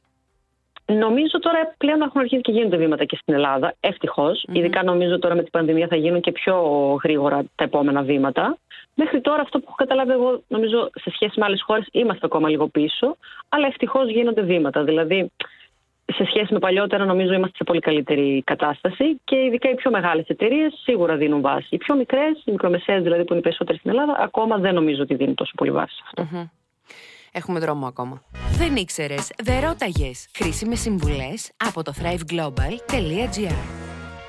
Νομίζω 0.87 1.39
τώρα 1.39 1.75
πλέον 1.77 2.03
έχουν 2.03 2.21
αρχίσει 2.21 2.41
και 2.41 2.53
γίνονται 2.53 2.77
βήματα 2.77 3.05
και 3.05 3.17
στην 3.21 3.35
Ελλάδα, 3.35 3.75
Ειδικά 4.53 4.83
νομίζω 4.83 5.19
τώρα 5.19 5.35
με 5.35 5.43
την 5.43 5.51
πανδημία 5.51 5.87
θα 5.87 5.97
γίνουν 5.97 6.21
και 6.21 6.33
πιο 6.33 6.57
γρήγορα 7.03 7.45
τα 7.55 7.65
επόμενα 7.65 8.03
βήματα. 8.03 8.59
Μέχρι 8.95 9.21
τώρα 9.21 9.43
αυτό 9.43 9.59
που 9.59 9.65
έχω 9.67 9.77
καταλάβει 9.77 10.11
εγώ, 10.13 10.43
νομίζω 10.49 10.91
σε 10.95 11.11
σχέση 11.11 11.39
με 11.39 11.45
άλλες 11.45 11.63
χώρες 11.63 11.89
είμαστε 11.93 12.27
ακόμα 12.27 12.49
λίγο 12.49 12.69
πίσω, 12.69 13.17
αλλά 13.49 13.67
ευτυχώς 13.67 14.11
γίνονται 14.11 14.43
βήματα. 14.43 14.85
Δηλαδή 14.85 15.31
σε 16.13 16.25
σχέση 16.25 16.53
με 16.53 16.59
παλιότερα, 16.59 17.05
νομίζω 17.05 17.33
είμαστε 17.33 17.57
σε 17.57 17.65
πολύ 17.65 17.81
καλύτερη 17.81 18.43
κατάσταση 18.47 19.21
και 19.25 19.37
ειδικά 19.37 19.71
οι 19.71 19.75
πιο 19.75 19.91
μεγάλες 19.91 20.27
εταιρείες 20.27 20.73
σίγουρα 20.83 21.17
δίνουν 21.17 21.41
βάση. 21.41 21.67
Οι 21.71 21.77
πιο 21.77 21.97
μικρές, 21.97 22.43
οι 22.45 22.51
μικρομεσαίες 22.51 23.03
δηλαδή 23.03 23.25
που 23.25 23.33
είναι 23.33 23.43
περισσότερες 23.43 23.81
στην 23.81 23.91
Ελλάδα, 23.91 24.17
ακόμα 24.19 24.57
δεν 24.57 24.75
νομίζω 24.75 25.03
ότι 25.03 25.15
δίνουν 25.15 25.35
τόσο 25.35 25.53
πολύ 25.57 25.71
βάση 25.71 25.95
σε 25.95 26.03
αυτό. 26.07 26.51
Έχουμε 27.33 27.59
δρόμο 27.59 27.87
ακόμα. 27.87 28.23
Δεν 28.59 28.77
ήξερες, 28.77 29.33
δεν 29.43 29.61
ρώταγες. 29.61 30.29
Χρήσιμες 30.35 30.81
συμβουλές 30.81 31.51
από 31.57 31.83
το 31.83 31.93
thriveglobal.gr. 32.03 33.57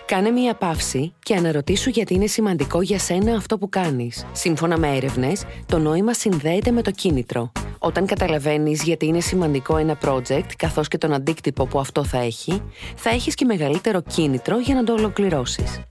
Κάνε 0.05 0.29
μία 0.29 0.53
παύση 0.53 1.13
και 1.19 1.35
αναρωτήσου 1.35 1.89
γιατί 1.89 2.13
είναι 2.13 2.25
σημαντικό 2.25 2.81
για 2.81 2.99
σένα 2.99 3.35
αυτό 3.35 3.57
που 3.57 3.69
κάνεις. 3.69 4.27
Σύμφωνα 4.31 4.77
με 4.77 4.95
έρευνες, 4.95 5.45
το 5.67 5.77
νόημα 5.77 6.13
συνδέεται 6.13 6.71
με 6.71 6.81
το 6.81 6.91
κίνητρο. 6.91 7.51
Όταν 7.85 8.05
καταλαβαίνεις 8.05 8.83
γιατί 8.83 9.05
είναι 9.05 9.19
σημαντικό 9.19 9.77
ένα 9.77 9.97
project, 10.05 10.45
καθώς 10.57 10.87
και 10.87 10.97
τον 10.97 11.13
αντίκτυπο 11.13 11.65
που 11.65 11.79
αυτό 11.79 12.03
θα 12.03 12.17
έχει, 12.17 12.61
θα 12.95 13.09
έχεις 13.09 13.35
και 13.35 13.45
μεγαλύτερο 13.45 14.01
κίνητρο 14.01 14.59
για 14.59 14.75
να 14.75 14.83
το 14.83 14.93
ολοκληρώσεις. 14.93 15.81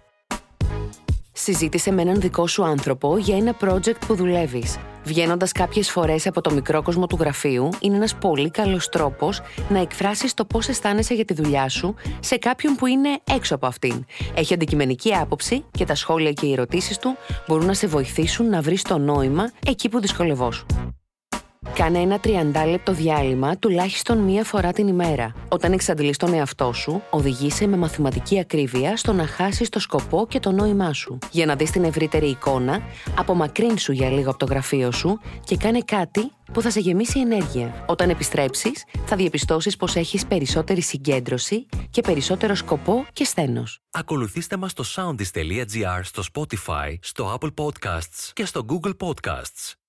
Συζήτησε 1.33 1.93
με 1.93 2.03
έναν 2.03 2.21
δικό 2.21 2.47
σου 2.47 2.65
άνθρωπο 2.65 3.17
για 3.17 3.37
ένα 3.37 3.57
project 3.61 3.99
που 4.07 4.15
δουλεύεις. 4.15 4.79
Βγαίνοντας 5.05 5.53
κάποιες 5.53 5.91
φορές 5.91 6.27
από 6.27 6.41
το 6.41 6.53
μικρό 6.53 6.83
κόσμο 6.83 7.07
του 7.07 7.17
γραφείου, 7.21 7.69
είναι 7.81 7.97
ένας 7.97 8.15
πολύ 8.15 8.51
καλός 8.51 8.89
τρόπος 8.89 9.41
να 9.69 9.79
εκφράσεις 9.79 10.35
το 10.35 10.45
πώς 10.45 10.69
αισθάνεσαι 10.69 11.15
για 11.15 11.25
τη 11.25 11.35
δουλειά 11.35 11.69
σου 11.69 11.95
σε 12.21 12.37
κάποιον 12.37 12.75
που 12.75 12.87
είναι 12.87 13.09
έξω 13.25 13.55
από 13.55 13.67
αυτήν. 13.67 14.05
Έχει 14.35 14.55
αντικειμενική 14.55 15.15
άποψη 15.15 15.65
και 15.71 15.85
τα 15.85 15.95
σχόλια 15.95 16.33
και 16.33 16.47
οι 16.47 16.53
ερωτήσεις 16.53 16.99
του 16.99 17.17
μπορούν 17.49 17.67
να 17.67 17.75
σε 17.75 17.87
βοηθήσουν 17.87 18.49
να 18.49 18.61
βρεις 18.61 18.83
το 18.83 18.99
νόημα 18.99 19.51
εκεί 19.67 19.89
που 19.89 20.01
δυσκολευόσου. 20.01 20.67
Κάνε 21.75 21.99
ένα 21.99 22.21
30 22.25 22.71
λεπτό 22.71 22.93
διάλειμμα 22.93 23.57
τουλάχιστον 23.57 24.19
μία 24.19 24.45
φορά 24.45 24.73
την 24.73 24.89
ημέρα. 24.89 25.35
Όταν 25.49 25.73
εξαντλείς 25.73 26.17
τον 26.17 26.35
εαυτό 26.35 26.73
σου, 26.73 27.03
οδηγήσε 27.11 27.67
με 27.67 27.77
μαθηματική 27.77 28.39
ακρίβεια 28.39 28.97
στο 28.97 29.13
να 29.13 29.27
χάσεις 29.27 29.69
το 29.69 29.79
σκοπό 29.79 30.27
και 30.29 30.41
το 30.41 30.51
νόημά 30.51 30.93
σου. 30.93 31.19
Για 31.31 31.47
να 31.47 31.57
δεις 31.57 31.71
την 31.71 31.85
ευρύτερη 31.85 32.27
εικόνα, 32.27 32.81
απομακρύνσου 33.19 33.93
για 33.93 34.11
λίγο 34.11 34.31
από 34.31 34.39
το 34.39 34.47
γραφείο 34.47 34.93
σου 34.93 35.21
και 35.45 35.57
κάνε 35.57 35.81
κάτι 35.81 36.31
που 36.53 36.63
θα 36.63 36.71
σε 36.71 36.81
γεμίσει 36.81 37.21
ενέργεια. 37.21 37.85
Όταν 37.87 38.11
επιστρέψεις, 38.11 38.85
θα 39.05 39.17
διαπιστώσεις 39.17 39.77
πως 39.77 39.97
έχεις 39.97 40.27
περισσότερη 40.27 40.81
συγκέντρωση 40.81 41.67
και 41.91 42.01
περισσότερο 42.01 42.55
σκοπό 42.55 43.07
και 43.13 43.25
σθένος. 43.25 43.81
Ακολουθήστε 43.91 44.57
μας 44.57 44.71
στο 44.71 44.85
soundis.gr, 44.97 46.01
στο 46.03 46.23
Spotify, 46.33 46.95
στο 47.01 47.39
Apple 47.39 47.65
Podcasts 47.65 48.31
και 48.33 48.45
στο 48.45 48.65
Google 48.69 48.93
Podcasts. 49.07 49.82